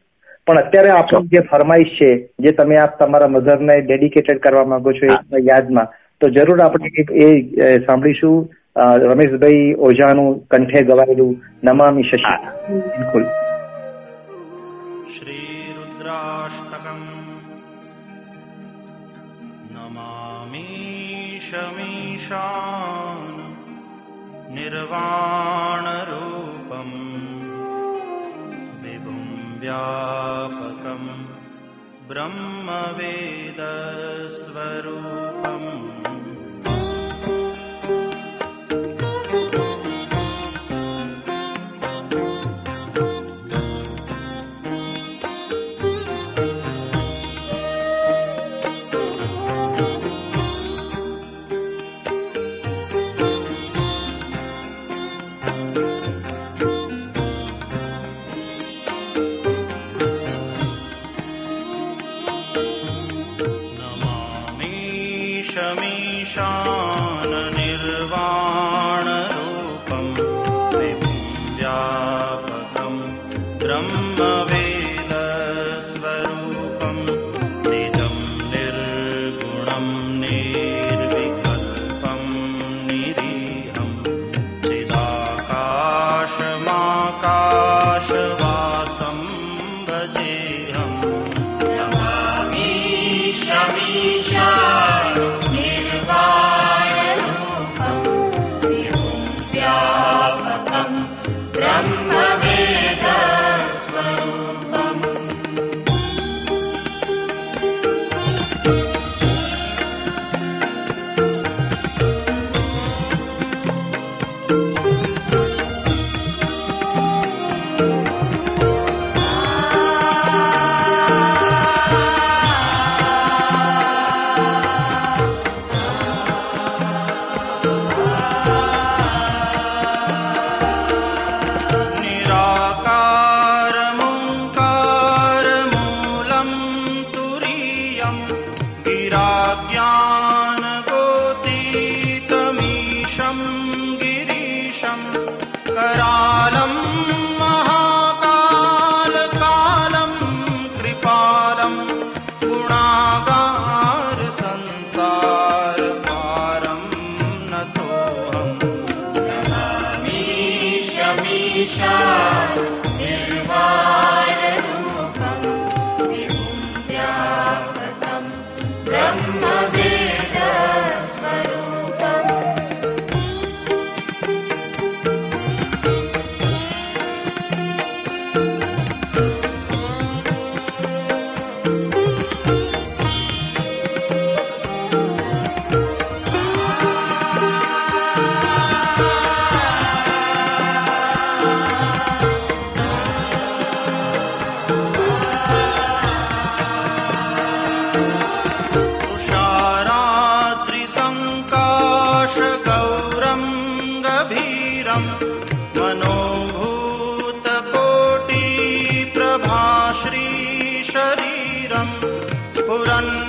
પણ 0.46 0.58
અત્યારે 0.58 0.90
આપણું 0.90 1.28
જે 1.28 1.40
ફરમાઈશ 1.50 1.94
છે 1.94 2.10
જે 2.38 2.52
તમે 2.52 2.76
આપ 2.76 2.98
તમારા 2.98 3.28
મધરને 3.28 3.80
ડેડિકેટેડ 3.80 4.38
કરવા 4.38 4.64
માંગો 4.64 4.92
છો 4.92 5.06
એ 5.06 5.42
યાદમાં 5.42 5.88
તો 6.20 6.28
જરૂર 6.28 6.60
આપણે 6.60 7.06
એ 7.24 7.78
સાંભળીશું. 7.78 8.48
રમેશભાઈ 9.03 9.65
ઓઝાનું 9.87 10.31
કંઠે 10.51 10.83
ગવાયેલું 10.83 11.33
નમામી 11.63 12.05
શશી 12.05 12.37
બિલકુલ 12.93 13.25
શ્રી 15.11 15.75
રુદ્રાષ્ટકમ 15.75 17.01
નમામી 19.75 21.39
શમીશાન 21.41 23.21
निर्वाणरूपम् 24.53 26.01
विभुं 28.83 29.21
व्यापकम् 29.61 31.07
ब्रह्मवेदस्वरूपम् 32.09 33.01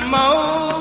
الموت 0.03 0.76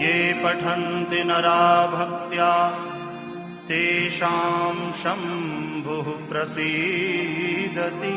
ये 0.00 0.16
पठन्ति 0.44 1.20
नरा 1.24 1.64
भक्त्या 1.86 2.52
तेषाम् 3.68 4.92
शम्भुः 5.02 6.08
प्रसीदति। 6.28 8.16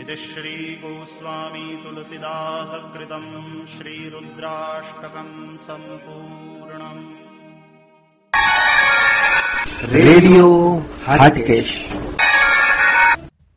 इति 0.00 0.16
श्रीगोस्वामी 0.16 1.66
तुलसीदासकृतम् 1.84 3.32
श्रीरुद्राष्टकम् 3.74 5.56
सम्पूर्णम् 5.66 7.02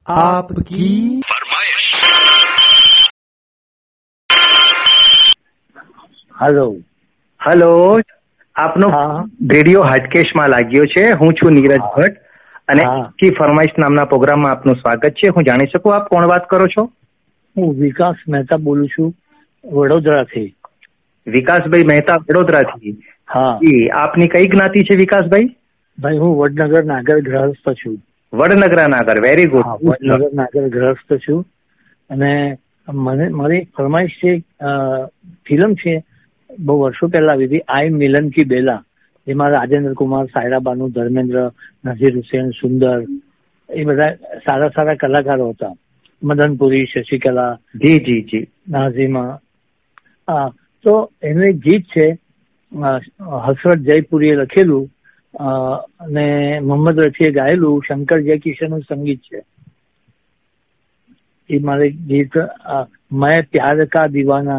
आपकी 0.07 0.84
હેલો 6.36 6.64
હેલો 7.41 7.68
આપનો 8.57 8.89
રેડિયો 9.51 9.84
હાટકેશમાં 9.84 10.51
લાગ્યો 10.51 10.86
છે 10.86 11.05
હું 11.14 11.34
છું 11.34 11.55
નીરજ 11.55 11.74
ભટ્ટ 11.89 12.16
અને 12.68 12.86
કી 13.18 13.32
ફરમાઈશ 13.32 13.76
નામના 13.78 14.07
પ્રોગ્રામમાં 14.07 14.55
આપનું 14.55 14.78
સ્વાગત 14.78 15.09
છે 15.14 15.30
હું 15.30 15.49
જાણી 15.51 15.68
શકું 15.68 15.97
આપ 15.97 16.09
કોણ 16.09 16.28
વાત 16.28 16.49
કરો 16.49 16.68
છો 16.68 16.86
હું 17.57 17.76
વિકાસ 17.76 18.24
મહેતા 18.28 18.61
બોલું 18.62 18.89
છું 18.89 19.14
વડોદરાથી 19.64 20.49
વિકાસભાઈ 21.26 21.84
મહેતા 21.84 22.18
વડોદરાથી 22.22 22.97
હા 23.28 23.49
જી 23.61 23.86
આપની 23.99 24.28
કઈ 24.28 24.45
જ્ઞાતિ 24.49 24.84
છે 24.84 24.97
વિકાસભાઈ 24.97 25.49
ભાઈ 25.99 26.18
હું 26.18 26.36
વડનગર 26.36 26.84
નાગર 26.86 27.18
ગ્રહસ્થ 27.22 27.74
છું 27.76 27.99
વડનગરા 28.34 28.88
નાગર 28.88 29.21
વેરી 29.21 29.45
ગુડ 29.45 29.65
વડનગર 29.84 30.34
નાગર 30.34 30.67
ગ્રસ્ત 30.69 31.17
છું. 31.17 31.45
અને 32.09 32.57
મને 32.88 33.27
મારી 33.29 33.67
ફરમાઈશ 33.77 34.15
છે 34.23 34.31
ફિલ્મ 35.47 35.73
છે 35.73 36.03
બહુ 36.59 36.79
વર્ષો 36.79 37.07
પહેલા 37.07 37.34
આવી 37.34 37.45
હતી 37.45 37.59
આઈ 37.59 37.89
મિલન 37.89 38.29
કી 38.29 38.43
બેલા 38.43 38.84
જેમાં 39.27 39.49
રાજેન્દ્ર 39.49 39.93
કુમાર 39.93 40.25
સાયરા 40.25 40.59
બાનુ 40.59 40.89
ધર્મેન્દ્ર 40.89 41.51
નઝીર 41.86 42.15
હુસેન 42.15 42.49
સુંદર 42.49 43.03
એ 43.69 43.84
બધા 43.84 44.15
સારા 44.45 44.69
સારા 44.69 44.95
કલાકારો 44.95 45.49
હતા. 45.49 45.73
મદનપુરી 46.23 46.86
શશિકલા 46.86 47.57
જી 47.75 47.99
જી 47.99 48.21
જી. 48.21 48.47
નાઝીમા. 48.69 49.39
હા 50.29 50.49
તો 50.84 51.11
એનું 51.23 51.43
એક 51.43 51.55
ગીત 51.55 51.86
છે 51.97 52.07
હસરત 53.47 53.77
જયપુરીએ 53.77 54.36
લખેલું 54.36 54.89
અને 55.34 56.26
મોહમ્મદ 56.62 57.01
રફીએ 57.01 57.30
ગાયેલું 57.32 57.80
શંકર 57.82 58.20
જયકિશનનું 58.22 58.82
સંગીત 58.84 59.20
છે 59.24 59.41
એ 61.51 61.59
મારે 61.61 61.86
ગીત 62.07 62.34
અ, 62.36 62.78
मैं 63.12 63.36
प्यार 63.49 63.84
का 63.86 64.07
दीवाना 64.09 64.57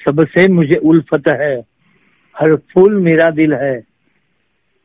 सबसे 0.00 0.46
मुझे 0.50 0.78
उल्फत 0.84 1.28
है 1.36 1.50
हर 2.36 2.54
फूल 2.70 2.96
मेरा 3.02 3.28
दिल 3.32 3.52
है 3.56 3.74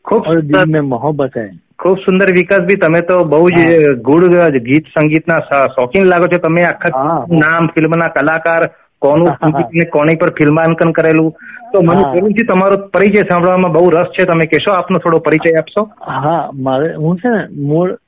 खूब 0.06 0.28
और 0.28 0.42
दिल 0.44 0.66
में 0.68 0.82
मोहब्बत 0.90 1.38
है 1.38 1.48
ખૂબ 1.80 1.98
સુંદર 2.00 2.28
વિકાસભાઈ 2.32 2.78
તમે 2.78 3.02
તો 3.04 3.16
બહુ 3.26 3.40
જ 3.52 3.64
ગુડ 4.04 4.24
ગીત 4.64 4.86
સંગીતના 4.94 5.40
શ- 5.42 5.72
શોખીન 5.74 6.06
લાગો 6.06 6.28
છો 6.28 6.40
તમે 6.40 6.64
આખા 6.66 7.02
નામ 7.38 7.68
ફિલ્મના 7.70 8.08
કલાકાર 8.14 8.64
કોનું 9.03 9.29
કોની 9.93 10.15
પર 10.15 10.31
ફિલ્માંકન 10.31 10.93
કરેલું? 10.93 11.35
તો 11.73 11.81
મને 11.81 12.21
જરૂરથી 12.21 12.43
તમારો 12.43 12.77
પરિચય 12.77 13.23
સાંભળવામાં 13.23 13.73
બહુ 13.73 13.91
રસ 13.91 14.07
છે. 14.07 14.25
તમે 14.25 14.47
કહેશો 14.47 14.73
આપનો 14.73 14.99
થોડો 14.99 15.19
પરિચય 15.19 15.53
આપશો? 15.53 15.91
હા 16.07 16.51
મારે 16.55 16.95
હું 16.95 17.19
છે 17.19 17.29
ને 17.29 17.63
મૂળ 17.63 17.99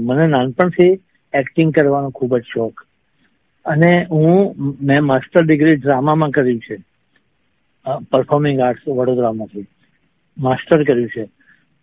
મને 0.00 0.26
નાનપણથી 0.26 0.92
એક્ટિંગ 1.34 1.74
કરવાનો 1.74 2.10
ખૂબ 2.10 2.38
જ 2.38 2.42
શોખ. 2.42 2.82
અને 3.66 4.06
હું 4.10 4.54
મેં 4.82 5.04
માસ્ટર 5.04 5.42
ડિગ્રી 5.42 5.76
ડ્રામામાં 5.76 6.30
કર્યું 6.30 6.58
છે. 6.58 6.76
Performing 8.10 8.60
arts 8.60 8.88
વડોદરામાંથી. 8.88 9.66
માસ્ટર 10.38 10.84
કર્યું 10.84 11.08
છે. 11.08 11.28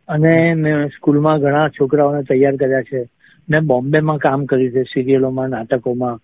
અને 0.08 0.54
મેં 0.54 0.88
સ્કૂલમાં 0.88 1.40
ઘણા 1.40 1.70
છોકરાઓને 1.70 2.22
તૈયાર 2.22 2.56
કર્યા 2.56 2.82
છે. 2.82 3.08
મેં 3.50 3.60
બોમ્બેમાં 3.60 4.18
કામ 4.18 4.46
કર્યું 4.46 4.72
છે 4.72 4.84
સિરિયલોમાં 4.84 5.50
નાટકોમાં. 5.50 6.20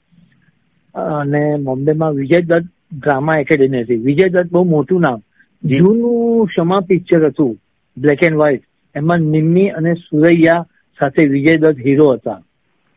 અને 0.95 1.55
બોમ્બેમાં 1.57 2.13
વિજય 2.13 2.41
દત્ત 2.41 2.65
ડ્રામા 2.99 3.37
એકેડેમી 3.37 3.81
હતી. 3.81 3.95
વિજય 3.95 4.29
દત્ત 4.29 4.51
બહુ 4.51 4.63
મોટું 4.63 5.01
નામ. 5.01 5.21
જૂનું 5.63 6.47
ક્ષમા 6.47 6.79
પિક્ચર 6.87 7.25
હતું 7.25 7.57
બ્લેક 7.97 8.23
એન્ડ 8.23 8.37
વ્હાઈટ 8.37 8.63
એમાં 8.95 9.19
નિમ્મી 9.19 9.67
અને 9.69 9.93
સુરૈયા 9.93 10.65
સાથે 10.99 11.27
વિજય 11.27 11.57
દત્ત 11.57 11.79
હીરો 11.85 12.11
હતા. 12.13 12.41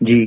જી. 0.03 0.27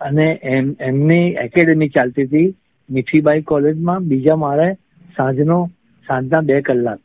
અને 0.00 0.40
એમ 0.42 0.74
એમની 0.80 1.28
એકેડેમી 1.44 1.88
ચાલતી 1.88 2.24
હતી 2.24 2.54
મીઠીબાઈ 2.90 3.42
કોલેજમાં. 3.42 4.00
બીજા 4.08 4.36
માળે 4.36 4.72
સાંજનો 5.16 5.70
સાંજના 6.06 6.40
બે 6.40 6.60
કલાક. 6.60 6.98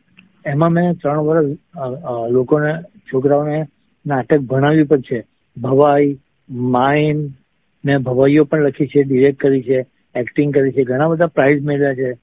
એમાં 0.45 0.69
મેં 0.69 0.93
ત્રણ 0.93 1.19
વર્ષ 1.19 1.57
લોકોને 2.31 2.73
છોકરાઓને 3.13 3.65
નાટક 4.05 4.39
ભણાવ્યું 4.39 4.87
પણ 4.87 5.01
છે. 5.01 5.23
ભવાઈ 5.57 6.17
માઇન 6.49 7.29
મેં 7.85 7.97
ભવાઈઓ 7.97 8.43
પણ 8.43 8.63
લખી 8.63 8.87
છે 8.87 9.03
ડિરેક્ટ 9.03 9.39
કરી 9.39 9.61
છે. 9.63 9.85
એક્ટિંગ 10.15 10.53
કરી 10.53 10.71
છે 10.71 10.83
ઘણા 10.83 11.07
બધા 11.07 11.27
પ્રાઇઝ 11.27 11.63
મેળવ્યા 11.63 11.93
છે. 11.93 12.17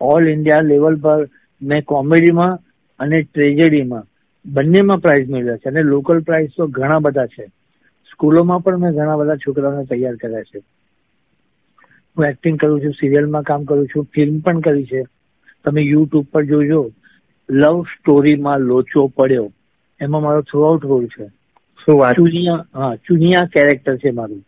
ઓલ 0.00 0.28
ઇન્ડિયા 0.28 0.60
લેવલ 0.60 0.96
પર 0.96 1.28
મેં 1.62 1.84
કોમેડીમાં 1.84 2.58
અને 2.98 3.22
ટ્રેજેડીમાં 3.22 4.06
બંનેમાં 4.46 4.98
પ્રાઇઝ 4.98 5.30
મેળવ્યા 5.30 5.56
છે 5.56 5.68
અને 5.68 5.82
લોકલ 5.82 6.20
પ્રાઇઝ 6.20 6.50
તો 6.56 6.66
ઘણા 6.66 6.98
બધા 6.98 7.26
છે. 7.26 7.46
સ્કૂલોમાં 8.10 8.60
પણ 8.60 8.76
મેં 8.76 8.92
ઘણા 8.92 9.16
બધા 9.16 9.36
છોકરાઓને 9.36 9.84
તૈયાર 9.84 10.16
કર્યા 10.16 10.42
છે. 10.42 10.58
હું 12.16 12.26
એક્ટિંગ 12.26 12.58
કરું 12.58 12.84
છું 12.84 12.92
સિરિયલમાં 12.92 13.42
કામ 13.42 13.64
કરું 13.64 13.86
છું 13.86 14.08
ફિલ્મ 14.14 14.40
પણ 14.40 14.60
કરી 14.60 14.84
છે. 14.84 15.02
તમે 15.64 15.82
યુટ્યુબ 15.82 16.26
પર 16.32 16.42
જોજો 16.42 16.90
લવ 17.50 17.82
સ્ટોરીમાં 17.82 18.58
લોચો 18.58 19.06
પડ્યો. 19.06 19.52
એમાં 20.00 20.22
મારો 20.22 20.40
થ્રુ 20.40 20.62
આઉટ 20.62 20.84
રોલ 20.84 21.06
છે 21.06 21.28
ચુનિયા 22.12 22.66
હા 22.74 22.96
ચુનિયા 22.96 23.44
કેરેક્ટર 23.44 23.96
છે 23.96 24.10
મારું. 24.10 24.40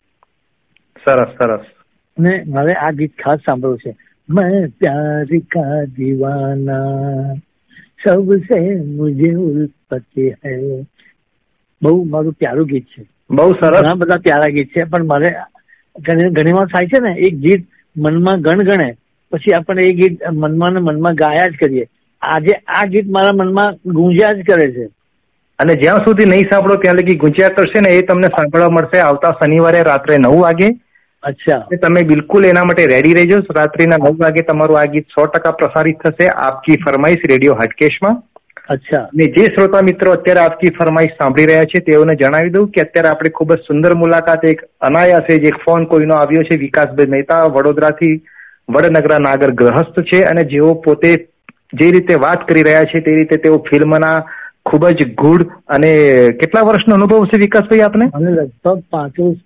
સરસ 1.05 1.29
સરસ. 1.39 1.76
ને 2.19 2.45
મારે 2.47 2.73
આ 2.73 2.91
ગીત 2.91 3.13
ખાસ 3.25 3.39
સાંભળવું 3.39 3.79
છે. 3.79 3.97
મેં 4.31 4.69
પ્યાર 4.69 5.25
કા 5.25 5.85
દીવાના 5.85 7.35
સબસે 8.05 8.75
મુજે 8.85 9.35
ઉલ્ફત 9.35 10.03
હૈ. 10.19 10.83
બહુ 11.83 12.05
મારું 12.05 12.33
પ્યારું 12.33 12.67
ગીત 12.67 12.85
છે. 12.85 13.07
બહુ 13.31 13.53
સરસ. 13.53 13.81
ઘણા 13.81 13.95
બધા 13.95 14.17
પ્યારા 14.17 14.47
ગીત 14.47 14.69
છે 14.69 14.85
પણ 14.85 15.05
મારે 15.05 15.35
ઘણી 16.01 16.31
ઘણી 16.31 16.53
વાર 16.53 16.67
થાય 16.67 16.87
છે 16.87 17.09
ને 17.09 17.15
એક 17.21 17.35
ગીત 17.35 17.69
મનમાં 17.97 18.41
ગણગણે 18.41 18.97
પછી 19.33 19.53
આપણે 19.53 19.85
એ 19.85 19.93
ગીત 19.93 20.19
મનમાં 20.33 20.73
ને 20.73 20.81
મનમાં 20.81 21.15
ગાયા 21.15 21.47
જ 21.47 21.53
કરીએ. 21.61 21.87
આજે 22.23 22.53
આ 22.53 22.87
ગીત 22.87 23.11
મારા 23.11 23.31
મનમાં 23.33 23.75
ગુંજ્યા 23.87 24.33
જ 24.33 24.45
કરે 24.45 24.73
છે. 24.73 24.89
અને 25.59 25.75
જ્યાં 25.75 25.99
સુધી 25.99 26.25
નહીં 26.25 26.43
સાંભળો 26.43 26.77
ત્યાં 26.77 26.95
લગી 26.95 27.15
ગુંજ્યા 27.15 27.49
કરશે 27.49 27.81
ને 27.81 27.89
એ 27.89 28.03
તમને 28.03 28.29
સાંભળવા 28.29 28.69
મળશે 28.69 28.99
આવતા 28.99 29.31
શનિવારે 29.31 29.83
રાત્રે 29.83 30.17
નવ 30.19 30.41
વાગે. 30.41 30.86
અચ્છા. 31.27 31.59
તમે 31.83 32.03
બિલકુલ 32.03 32.47
એના 32.47 32.65
માટે 32.65 32.87
રેડી 32.87 33.15
રહેજો. 33.15 33.39
રાત્રિના 33.57 33.97
નવ 33.97 34.15
વાગે 34.21 34.43
તમારું 34.43 34.81
આ 34.81 34.85
ગીત 34.85 35.07
સો 35.15 35.27
ટકા 35.27 35.51
પ્રસારિત 35.51 36.01
થશે 36.07 36.29
આપકી 36.29 36.77
ફરમાઈશ 36.87 37.29
રેડિયો 37.31 37.55
હાટકેશમાં. 37.55 38.23
અચ્છા. 38.69 39.01
અને 39.01 39.27
જે 39.27 39.45
શ્રોતા 39.45 39.83
મિત્રો 39.83 40.13
અત્યારે 40.13 40.41
આપકી 40.41 40.71
ફરમાઈશ 40.79 41.11
સાંભળી 41.19 41.47
રહ્યા 41.47 41.65
છે 41.65 41.81
તેઓને 41.81 42.15
જણાવી 42.15 42.51
દઉં 42.51 42.69
કે 42.69 42.81
અત્યારે 42.81 43.09
આપણે 43.09 43.31
ખૂબ 43.31 43.55
જ 43.55 43.59
સુંદર 43.59 43.95
મુલાકાત 43.95 44.45
એક 44.45 44.65
અનાયાસે 44.81 45.39
જે 45.39 45.49
એક 45.49 45.61
ફોન 45.65 45.85
કોઈનો 45.85 46.15
આવ્યો 46.15 46.43
છે 46.43 46.57
વિકાસભાઈ 46.57 47.07
મહેતા 47.07 47.45
વડોદરાથી 47.45 48.15
વડનગરા 48.69 49.19
નાગર 49.19 49.51
ગ્રહસ્થ 49.51 50.01
છે 50.13 50.23
અને 50.23 50.45
જેઓ 50.45 50.75
પોતે 50.75 51.13
જે 51.73 51.91
રીતે 51.91 52.15
વાત 52.15 52.49
કરી 52.49 52.63
રહ્યા 52.63 52.85
છે 52.85 53.01
તે 53.01 53.15
રીતે 53.15 53.37
તેઓ 53.37 53.59
ફિલ્મના 53.71 54.17
ખૂબ 54.67 54.89
જ 54.89 55.09
ગુડ 55.15 55.47
અને 55.69 55.91
કેટલા 56.41 56.63
વર્ષનો 56.63 56.95
અનુભવ 56.95 57.27
છે 57.27 57.39
વિકાસભાઈ 57.39 57.81
આપને? 57.81 58.11
મને 58.15 58.31
લગભગ 58.31 58.83
પાંત્રીસ 58.91 59.37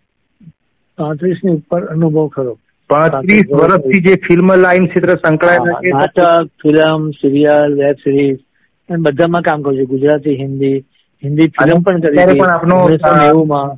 પાંત્રીસની 1.00 1.52
ઉપર 1.52 1.80
અનુભવ 1.94 2.26
ખરો. 2.36 2.54
પાંત્રીસ 2.90 3.52
વર્ષથી 3.52 4.02
જે 4.06 4.14
ફિલ્મ 4.28 4.54
લાઈન 4.56 4.86
ક્ષેત્ર 4.86 5.14
સંકળાયેલા 5.24 5.80
છે 5.80 5.90
નાટક 5.90 6.48
ફિલ્મ 6.62 7.10
સિરિયલ 7.18 7.76
વેબ 7.80 8.00
સિરીઝ 8.04 8.38
અને 8.88 9.02
બધામાં 9.02 9.42
કામ 9.42 9.62
કર્યું 9.62 9.80
છું. 9.80 9.90
ગુજરાતી 9.90 10.36
હિન્દી 10.36 10.76
હિન્દી 11.22 11.48
ફિલ્મ 11.58 11.82
પણ 11.82 12.00
કરી 12.00 12.38
પણ 12.40 12.48
આપનો, 12.48 12.78
નેવુંમાં 12.88 13.74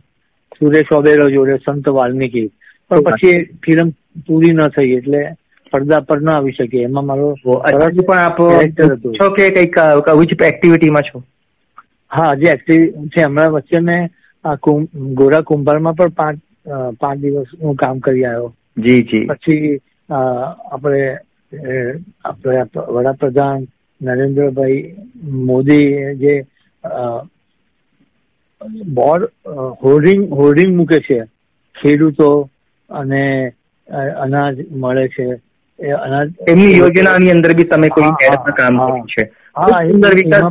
સુરેશ 0.58 0.92
ઓબેરો 0.92 1.30
જોડે 1.30 1.56
સંત 1.66 1.88
વાલ્મીકી. 1.88 2.48
પણ 2.90 3.00
પછી 3.00 3.42
ફિલ્મ 3.64 3.90
પૂરી 4.26 4.52
ન 4.52 4.68
થઈ 4.68 4.90
એટલે 4.92 5.22
પડદા 5.72 6.00
પર 6.08 6.20
ન 6.20 6.30
આવી 6.30 6.52
શકે. 6.52 6.82
એમાં 6.82 7.06
મારો 7.06 7.28
પણ 7.44 8.18
આપ. 8.18 8.38
છો 9.20 9.30
કે 9.36 9.50
કંઈક 9.50 9.78
વિચ 10.20 10.32
એક્ટિવિટીમાં 10.42 11.02
છો? 11.02 11.22
હા 12.10 12.34
જે 12.34 12.50
એક્ટિવિટી 12.50 13.08
છે 13.08 13.22
હમણાં 13.22 13.52
વચ્ચે 13.52 13.78
મેં 13.80 14.08
આ 14.44 14.56
ગોરા 15.20 15.40
કુંભારમાં 15.40 15.94
પણ 15.94 16.08
પાંચ 16.08 16.40
પાંચ 16.66 17.20
દિવસ 17.20 17.54
હું 17.62 17.74
કામ 17.76 17.98
કરી 17.98 18.24
આવ્યો. 18.24 18.52
જી 18.78 19.02
જી. 19.02 19.26
પછી 19.26 19.80
આપણે 20.08 21.18
આપણે 22.24 22.64
વડાપ્રધાન 22.88 23.66
નરેન્દ્રભાઈ 24.00 24.80
મોદી 25.44 25.86
જે 26.16 26.34
બોર્ડ 28.94 29.28
હોર્ડિંગ 29.82 30.22
હોર્ડિંગ 30.32 30.76
મૂકે 30.76 30.98
છે 31.00 31.18
ખેડૂતો 31.74 32.28
અને 32.90 33.52
અનાજ 34.16 34.56
મળે 34.76 35.08
છે 35.08 35.26
એ 35.78 35.90
અનાજ 35.98 36.28
એમની 36.46 36.78
યોજનાની 36.78 37.30
અંદર 37.30 37.54
બી 37.54 37.64
તમે 37.64 37.88
કોઈ 37.88 38.12
કામ 38.56 38.78
કર્યું 38.78 39.06
છે? 39.06 39.30
સુંદર 39.56 40.14
વિકાસ 40.14 40.42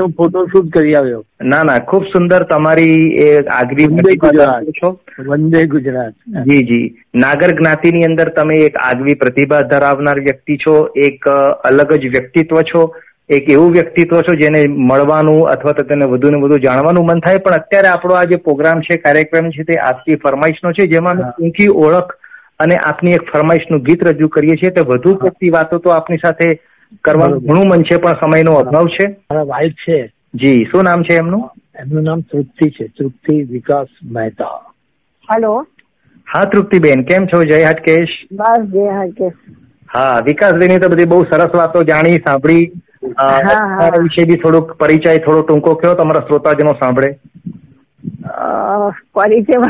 હું 0.00 0.12
ફોટોશૂટ 0.12 0.72
કરી 0.72 0.94
આવ્યો. 0.94 1.24
ના 1.42 1.62
ના 1.62 1.78
ખૂબ 1.78 2.04
સુંદર 2.04 2.42
તમારી 2.42 3.14
એ 3.16 3.28
આગવી 3.46 3.86
પ્રતિભા. 3.86 4.60
છો. 4.82 4.90
વંદે 5.26 5.64
ગુજરાત. 5.66 6.12
જી 6.48 6.58
જી. 6.64 6.88
નાગર 7.14 7.50
જ્ઞાતિની 7.50 8.02
અંદર 8.04 8.28
તમે 8.28 8.56
એક 8.56 8.76
આગવી 8.76 9.14
પ્રતિભા 9.14 9.60
ધરાવનાર 9.62 10.20
વ્યક્તિ 10.20 10.56
છો 10.56 10.74
એક 10.96 11.28
અલગ 11.64 11.92
જ 11.92 12.08
વ્યક્તિત્વ 12.08 12.60
છો 12.62 12.82
એક 13.30 13.50
એવું 13.50 13.72
વ્યક્તિત્વ 13.72 14.20
છો 14.20 14.34
જેને 14.34 14.64
મળવાનું 14.66 15.48
અથવા 15.48 15.72
તો 15.72 15.82
તેને 15.82 16.04
વધુ 16.04 16.30
ને 16.30 16.40
વધુ 16.40 16.58
જાણવાનું 16.58 17.06
મન 17.06 17.20
થાય. 17.20 17.38
પણ 17.38 17.52
અત્યારે 17.52 17.88
આપણો 17.88 18.14
આ 18.14 18.24
જે 18.24 18.36
પ્રોગ્રામ 18.36 18.80
છે 18.80 18.96
કાર્યક્રમ 18.96 19.48
છે 19.50 19.62
તે 19.62 19.78
આપની 19.78 20.16
ફરમાઈશનો 20.16 20.72
છે 20.72 20.86
જેમાં 20.86 21.22
ઊંચી 21.42 21.68
ઓળખ 21.68 22.12
અને 22.60 22.76
આપની 22.76 23.12
એક 23.12 23.30
ફરમાઈશનું 23.32 23.82
ગીત 23.82 24.04
રજૂ 24.04 24.28
કરીએ 24.28 24.56
છીએ. 24.56 24.70
તે 24.70 24.80
વધુ 24.80 25.14
પડતી 25.14 25.50
વાતો 25.50 25.78
તો 25.78 25.90
આપની 25.90 26.16
સાથે 26.16 26.60
કરવાનું 27.04 27.42
ઘણું 27.42 27.68
મન 27.68 27.82
છે 27.82 27.96
પણ 27.96 28.12
સમયનો 28.12 28.54
અભાવ 28.54 28.86
છે. 28.86 29.08
મારા 29.08 29.42
વાઇફ 29.42 29.72
છે. 29.72 30.12
જી 30.34 30.64
શું 30.64 30.84
નામ 30.84 31.02
છે 31.02 31.14
એમનું? 31.14 31.50
એમનું 31.80 32.02
નામ 32.02 32.20
તૃપ્તિ 32.20 32.70
છે. 32.70 32.86
તૃપ્તિ 32.86 33.42
વિકાસ 33.42 33.86
મહેતા. 34.04 34.72
હેલો. 35.32 35.66
હા 36.34 36.44
તૃપ્તિબેન 36.44 37.02
કેમ 37.02 37.26
છો? 37.26 37.44
જય 37.44 37.64
હટકેશ. 37.64 38.08
બસ 38.32 38.60
જય 38.60 38.88
હટકેશ. 38.88 39.32
હા 39.94 40.20
વિકાસભાઈની 40.24 40.78
તો 40.78 40.88
બધી 40.88 41.04
બહુ 41.04 41.24
સરસ 41.24 41.54
વાતો 41.54 41.82
જાણી 41.82 42.16
સાંભળી. 42.16 42.72
વિશે 44.02 44.24
બી 44.24 44.36
થોડોક 44.36 44.72
પરિચય 44.72 45.18
થોડો 45.18 45.42
ટૂંકો 45.42 45.74
કયો 45.74 45.94
તમારા 45.94 46.20
શ્રોતાજનો 46.20 46.72
સાંભળે. 46.72 47.18
પરિચય? 49.14 49.62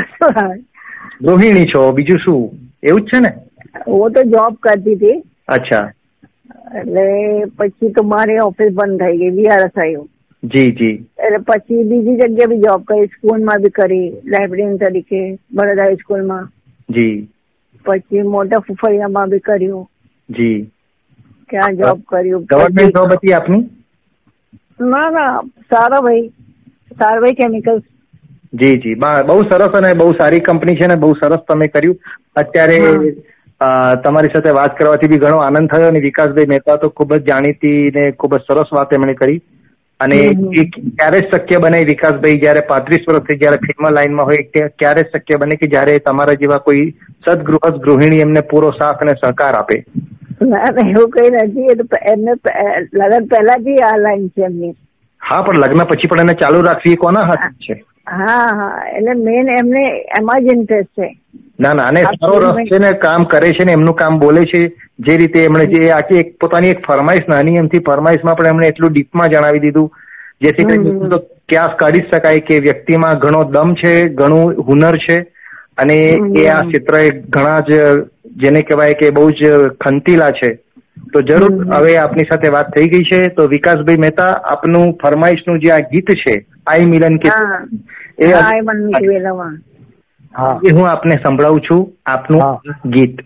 ગૃહિણી 1.23 1.64
છો 1.64 1.93
બીજું 1.93 2.18
શું? 2.18 2.53
એવું 2.83 3.01
જ 3.01 3.05
છે 3.05 3.18
ને? 3.20 3.33
હું 3.87 4.11
તો 4.11 4.23
જોબ 4.23 4.55
કરતી 4.55 4.95
હતી. 4.95 5.25
અચ્છા. 5.49 5.93
એટલે 6.80 7.07
પછી 7.59 7.92
તો 7.98 8.03
મારી 8.14 8.40
ઓફિસ 8.46 8.72
બંધ 8.80 9.03
થઈ 9.03 9.18
ગઈ 9.20 9.30
વીઆરએસ 9.38 9.78
આવ્યું 9.78 10.09
જી 10.42 10.72
જી. 10.72 10.96
એટલે 11.24 11.38
પછી 11.48 11.84
બીજી 11.90 12.16
જગ્યાએ 12.16 12.50
બી 12.53 12.62
જોબ 12.64 12.84
કરી 12.84 13.11
સ્કૂલમાં 13.14 13.62
બી 13.62 13.70
કરી 13.70 14.09
લાઇબ્રેરી 14.26 14.78
તરીકે 14.78 15.20
બરોડા 15.55 15.84
હાઈસ્કૂલમાં 15.84 16.48
જી. 16.88 17.28
પછી 17.86 18.22
મોટા 18.34 18.61
ફુફળિયામાં 18.66 19.30
બી 19.30 19.40
કર્યું. 19.40 19.86
જી. 20.28 20.59
ક્યાં 21.48 21.76
જોબ 21.76 22.03
કર્યું? 22.09 22.44
ગવર્નમેન્ટ 22.50 22.96
જોબ 22.96 23.16
હતી 23.16 23.34
આપની? 23.38 23.64
ના 24.92 25.11
ના 25.11 25.32
સારા 25.70 26.03
ભાઈ 26.03 26.28
સારભાઈ 26.98 27.34
કેમિકલ્સ 27.34 27.82
જી 28.55 28.78
જી. 28.78 28.94
બહુ 29.28 29.42
સરસ 29.50 29.78
અને 29.80 29.92
બહુ 29.94 30.14
સારી 30.18 30.40
કંપની 30.48 30.76
છે 30.80 30.86
ને 30.86 30.96
બહુ 31.05 31.14
સરસ 31.20 31.44
તમે 31.48 31.68
કર્યું. 31.68 31.96
અત્યારે 32.36 32.78
તમારી 34.02 34.32
સાથે 34.32 34.52
વાત 34.52 34.76
કરવાથી 34.76 35.08
બી 35.08 35.20
ઘણો 35.20 35.40
આનંદ 35.40 35.70
થયો 35.70 35.88
અને 35.88 36.04
વિકાસભાઈ 36.04 36.48
મહેતા 36.48 36.78
તો 36.78 36.92
ખૂબ 36.92 37.14
જ 37.16 37.26
જાણીતી 37.26 37.78
ને 37.92 38.06
ખૂબ 38.14 38.36
જ 38.36 38.44
સરસ 38.44 38.72
વાત 38.72 38.92
એમણે 38.92 39.14
કરી. 39.16 39.40
અને 40.00 40.16
એ 40.54 40.64
ક્યારે 40.70 41.20
શક્ય 41.24 41.60
બને 41.60 41.80
વિકાસભાઈ 41.90 42.40
જયારે 42.40 42.62
પાંત્રીસ 42.66 43.04
વર્ષથી 43.06 43.38
જયારે 43.38 43.60
ફિલ્મ 43.62 43.88
લાઈનમાં 43.90 44.26
હોય 44.26 44.46
ક્યારે 44.76 45.04
શક્ય 45.08 45.38
બને 45.38 45.56
કે 45.56 45.70
જયારે 45.70 45.98
તમારા 46.02 46.38
જેવા 46.38 46.60
કોઈ 46.62 46.84
સદગૃહસ્થ 47.20 47.82
ગૃહિણી 47.82 48.22
એમને 48.22 48.42
પૂરો 48.44 48.72
સાથ 48.74 49.02
અને 49.02 49.16
સહકાર 49.16 49.54
આપે? 49.56 49.78
ના 50.42 50.68
ના 50.70 50.86
એવું 50.86 51.10
કઈ 51.12 51.30
નથી. 51.36 51.70
એ 51.72 51.78
તો 51.80 51.84
એમને 52.06 52.32
લગ્ન 52.98 53.24
પહેલાથી 53.30 53.80
આ 53.82 53.96
લાઈન 53.98 54.30
છે 54.30 54.44
એમની. 54.44 54.74
હા 55.22 55.42
પણ 55.42 55.60
લગ્ન 55.62 55.86
પછી 55.86 56.08
પણ 56.08 56.24
એને 56.24 56.36
ચાલુ 56.36 56.62
રાખવી 56.62 56.96
કોના 56.98 57.24
હાથ 57.26 57.48
છે? 57.60 57.74
હા 58.12 58.28
હા 58.52 58.68
એટલે 58.90 59.14
મેન 59.20 59.48
એમને 59.50 59.84
એમાં 60.18 60.44
જ 60.44 60.52
ઇન્ટરેસ્ટ 60.52 60.94
છે. 60.94 61.08
ના 61.62 61.74
ના 61.74 61.88
અને 61.88 62.02
સારો 62.04 62.38
રસ 62.44 62.70
છે 62.70 62.78
ને 62.78 62.92
કામ 62.98 63.26
કરે 63.26 63.50
છે 63.52 63.64
ને 63.64 63.72
એમનું 63.72 63.94
કામ 63.94 64.18
બોલે 64.18 64.42
છે 64.44 64.62
જે 65.00 65.16
રીતે 65.16 65.38
એમણે 65.42 65.66
જે 65.74 65.90
આખી 65.90 66.18
એક 66.18 66.32
પોતાની 66.38 66.70
એક 66.70 66.80
ફરમાઈશ 66.86 67.28
નાની 67.28 67.58
એમથી 67.58 67.82
ફરમાઈશમાં 67.82 68.36
પણ 68.36 68.52
એમણે 68.52 68.66
એટલું 68.66 68.92
ડીપમાં 68.92 69.30
જણાવી 69.30 69.60
દીધું 69.60 69.90
જેથી 70.40 70.66
કરીને 70.66 71.20
ક્યાસ 71.48 71.76
કાઢી 71.76 72.06
શકાય 72.06 72.40
કે 72.42 72.60
વ્યક્તિમાં 72.60 73.18
ઘણો 73.18 73.44
દમ 73.50 73.74
છે 73.74 73.92
ઘણું 74.14 74.64
હુનર 74.66 74.98
છે 74.98 75.18
અને 75.78 75.96
એ 76.36 76.48
આ 76.48 76.62
ક્ષેત્ર 76.64 76.98
ઘણા 77.30 77.60
જ 77.62 77.80
જેને 78.36 78.62
કહેવાય 78.62 78.94
કે 78.94 79.10
બહુ 79.12 79.30
જ 79.32 79.52
ખંતીલા 79.80 80.32
છે. 80.32 80.50
તો 81.12 81.22
જરૂર 81.22 81.50
હવે 81.70 81.96
આપની 81.98 82.26
સાથે 82.26 82.48
વાત 82.50 82.72
થઈ 82.74 82.88
ગઈ 82.88 83.04
છે 83.04 83.20
તો 83.30 83.46
વિકાસભાઈ 83.48 83.98
મહેતા 83.98 84.30
આપનું 84.52 84.92
ફરમાઈશનું 85.02 85.60
જે 85.60 85.72
આ 85.72 85.80
ગીત 85.90 86.12
છે 86.16 86.34
આઈ 86.66 86.86
મિલન 86.86 87.18
કે 87.18 87.32
એ 88.18 88.32
એ 90.64 90.70
હું 90.70 90.89
આપને 90.89 91.16
સંભળાવું 91.22 91.61
છું. 91.61 91.93
આપનું 92.07 92.43
ગીત. 92.91 93.20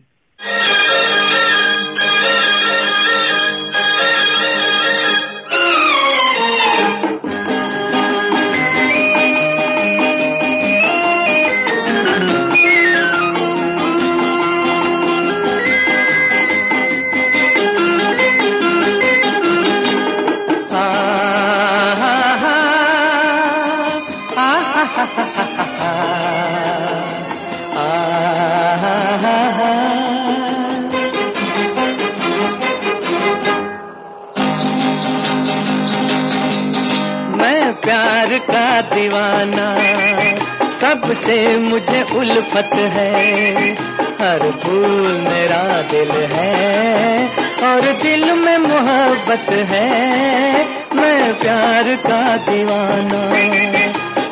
का 38.51 38.81
दीवाना, 38.81 39.67
सबसे 40.81 41.57
मुझे 41.57 42.03
उल्फत 42.03 42.71
है। 42.73 43.15
हर 44.21 44.51
फूल 44.65 45.27
मेरा 45.29 45.83
दिल 45.83 46.11
है 46.33 47.29
और 47.63 47.81
दिल 48.03 48.33
में 48.33 48.59
मोहब्बत 48.59 49.53
है। 49.73 49.91
मैं 50.95 51.39
प्यार 51.39 51.95
का 52.07 52.37
दीवाना, 52.37 53.23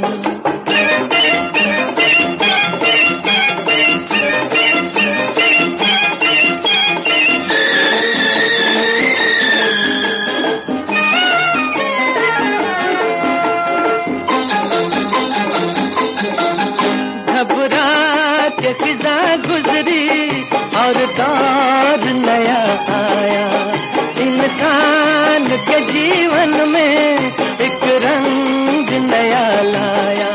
जीवन 25.99 26.53
में 26.68 27.16
एक 27.61 27.84
रंग 28.05 28.88
नया 29.11 29.46
लाया। 29.62 30.30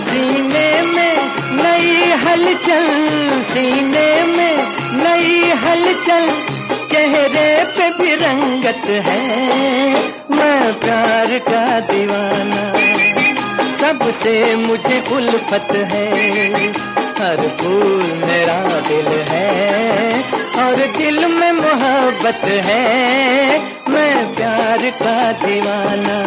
सीने 0.00 0.70
में 0.82 1.16
नई 1.62 2.10
हलचल, 2.22 2.86
सीने 3.42 4.08
में 4.36 4.56
नई 5.02 5.50
हलचल, 5.64 6.26
चेहरे 6.92 7.50
पे 7.76 7.90
भी 7.90 8.14
रंगत 8.14 8.88
है। 9.08 9.22
मैं 10.30 10.80
प्यार 10.80 11.38
का 11.48 11.80
दीवाना, 11.80 12.64
सबसे 13.80 14.56
मुझे 14.56 15.04
उल्फत 15.12 15.68
है। 15.92 16.08
हर 17.18 17.48
फूल 17.60 18.02
मेरा 18.24 18.60
दिल 18.88 19.06
है 19.28 20.22
और 20.62 20.76
दिल 20.96 21.26
में 21.26 21.52
मोहब्बत 21.52 22.40
है। 22.66 23.58
मैं 23.88 24.23
प्यार 24.73 24.83
का 25.01 25.15
दीवाना 25.41 26.19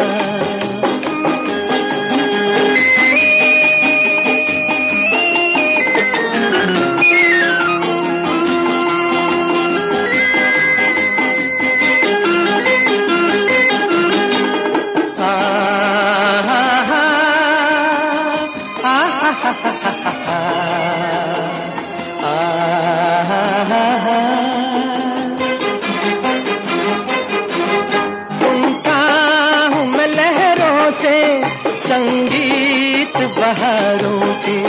बहारों 33.47 34.21
की 34.21 34.61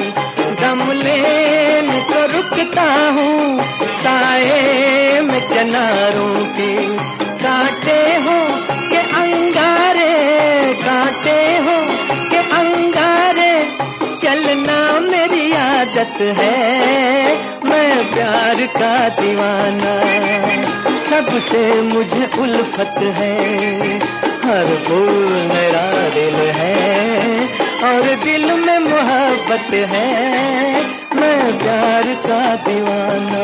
दम 0.63 0.93
लेने 0.93 2.01
को 2.01 2.21
रुकता 2.27 3.11
हूँ। 3.11 3.61
साए 3.97 5.21
में 5.21 5.41
चनारों 5.41 6.35
की 6.47 6.97
काटे 7.43 8.01
हो 8.17 8.37
के 8.91 9.01
अंगारे, 9.23 10.13
काटे 10.75 11.41
हो 11.57 11.77
के 12.31 12.37
अंगारे। 12.37 13.55
चलना 14.23 15.01
मेरी 15.01 15.53
आदत 15.53 16.21
है, 16.21 17.35
मैं 17.65 18.15
प्यार 18.15 18.67
का 18.67 19.09
दीवाना। 19.09 19.95
सबसे 21.11 21.83
मुझे 21.83 22.31
उल्फत 22.39 22.95
है, 22.99 23.37
हर 24.47 24.85
फूल 24.89 25.51
मेरा 25.55 26.09
दिल 26.09 26.35
है। 26.35 26.98
और 27.84 28.16
दिल 28.24 28.46
में 28.60 28.80
मोहब्बत 28.80 29.74
है 29.92 30.08
मैं 31.16 31.58
प्यार 31.60 32.14
का 32.26 32.42
दीवाना 32.68 33.44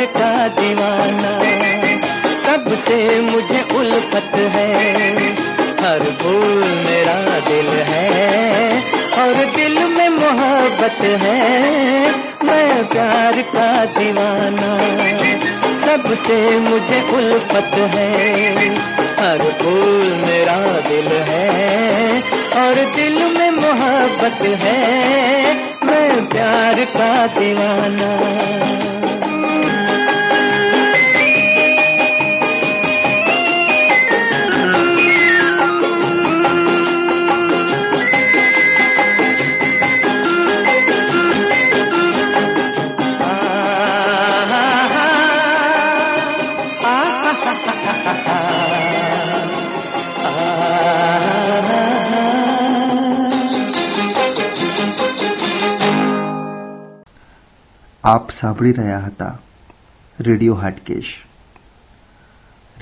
प्यार 0.00 0.48
का 0.48 0.62
दीवाना, 0.62 1.32
सबसे 2.40 3.20
मुझे 3.20 3.62
उल्फत 3.74 4.32
है। 4.34 4.94
हर 5.80 5.98
भूल 5.98 6.64
मेरा 6.86 7.38
दिल 7.38 7.66
है 7.66 8.80
और 9.22 9.44
दिल 9.56 9.84
में 9.84 10.08
मोहब्बत 10.08 11.04
है। 11.22 12.10
मैं 12.44 12.86
प्यार 12.86 13.42
का 13.42 13.84
दीवाना, 13.84 14.78
सबसे 15.86 16.58
मुझे 16.58 17.00
उल्फत 17.00 17.70
है। 17.94 18.54
हर 19.20 19.38
भूल 19.62 20.24
मेरा 20.26 20.80
दिल 20.88 21.08
है 21.12 22.20
और 22.60 22.94
दिल 22.96 23.18
में 23.38 23.50
मोहब्बत 23.50 24.60
है। 24.62 25.54
मैं 25.84 26.26
प्यार 26.26 26.84
का 26.84 27.26
दीवाना। 27.26 28.10
આપ 58.10 58.30
સાંભળી 58.30 58.72
રહ્યા 58.72 58.98
હતા. 58.98 59.38
રેડિયો 60.20 60.54
હાટકેશ. 60.54 61.22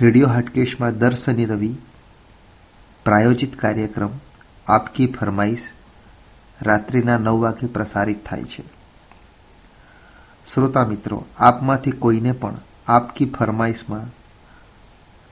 રેડિયો 0.01 0.29
હાટકેશમાં 0.29 0.99
દર 0.99 1.15
શનિ 1.15 1.45
રવિ 1.45 1.77
પ્રાયોજિત 3.05 3.57
કાર્યક્રમ 3.57 4.09
આપકી 4.67 5.07
ફરમાઈશ 5.07 5.69
રાત્રિના 6.63 7.19
નવ 7.19 7.41
વાગે 7.41 7.67
પ્રસારિત 7.67 8.27
થાય 8.27 8.45
છે. 8.45 8.65
શ્રોતા 10.55 10.85
મિત્રો, 10.85 11.25
આપમાંથી 11.39 11.91
કોઈને 11.91 12.33
પણ 12.33 12.57
આપકી 12.87 13.27
ફરમાઈશમાં 13.27 14.11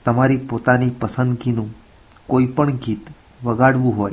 તમારી 0.04 0.36
પોતાની 0.36 0.90
પસંદગીનું 0.90 1.74
કોઈ 2.26 2.46
પણ 2.46 2.70
ગીત 2.70 3.06
વગાડવું 3.44 3.96
હોય, 3.96 4.12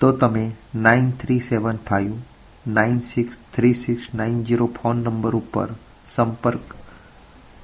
તો 0.00 0.12
તમે 0.12 0.52
nine 0.74 1.10
three 1.10 1.40
seven 1.40 1.76
five 1.76 2.12
nine 2.66 3.00
six 3.00 3.38
three 3.54 3.74
six 3.74 4.14
nine 4.14 4.44
zero 4.44 4.66
phone 4.66 4.96
number 4.96 5.36
ઉપર 5.36 5.68
સંપર્ક 6.14 6.60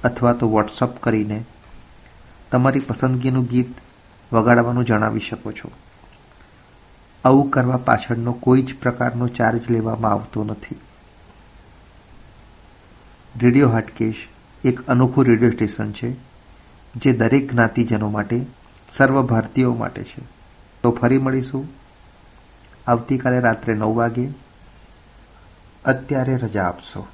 અથવા 0.03 0.33
તો 0.33 0.49
વોટ્સઅપ 0.49 0.99
કરીને 0.99 1.45
તમારી 2.51 2.79
પસંદગીનું 2.79 3.45
ગીત 3.45 3.75
વગાડવાનું 4.33 4.85
જણાવી 4.85 5.19
શકો 5.19 5.51
છો. 5.51 5.71
આવું 7.25 7.49
કરવા 7.49 7.77
પાછળનો 7.77 8.31
કોઈ 8.31 8.61
જ 8.61 8.75
પ્રકારનો 8.75 9.27
ચાર્જ 9.27 9.61
લેવામાં 9.69 10.11
આવતો 10.11 10.43
નથી. 10.43 10.75
રેડિયો 13.41 13.69
હાટકેશ 13.69 14.27
એક 14.63 14.87
અનોખું 14.87 15.25
રેડિયો 15.25 15.51
સ્ટેશન 15.51 15.91
છે, 15.91 16.15
જે 16.95 17.13
દરેક 17.13 17.51
જ્ઞાતિજનો 17.51 18.09
માટે, 18.09 18.45
સર્વ 18.91 19.21
ભારતીયો 19.21 19.73
માટે 19.73 20.03
છે. 20.03 20.21
તો 20.83 20.91
ફરી 20.91 21.17
મળીશું. 21.17 21.67
આવતીકાલે 22.87 23.39
રાત્રે 23.39 23.73
નવ 23.73 23.95
વાગે 23.95 24.46
અત્યારે 25.87 26.37
રજા 26.37 26.63
આપશો. 26.63 27.07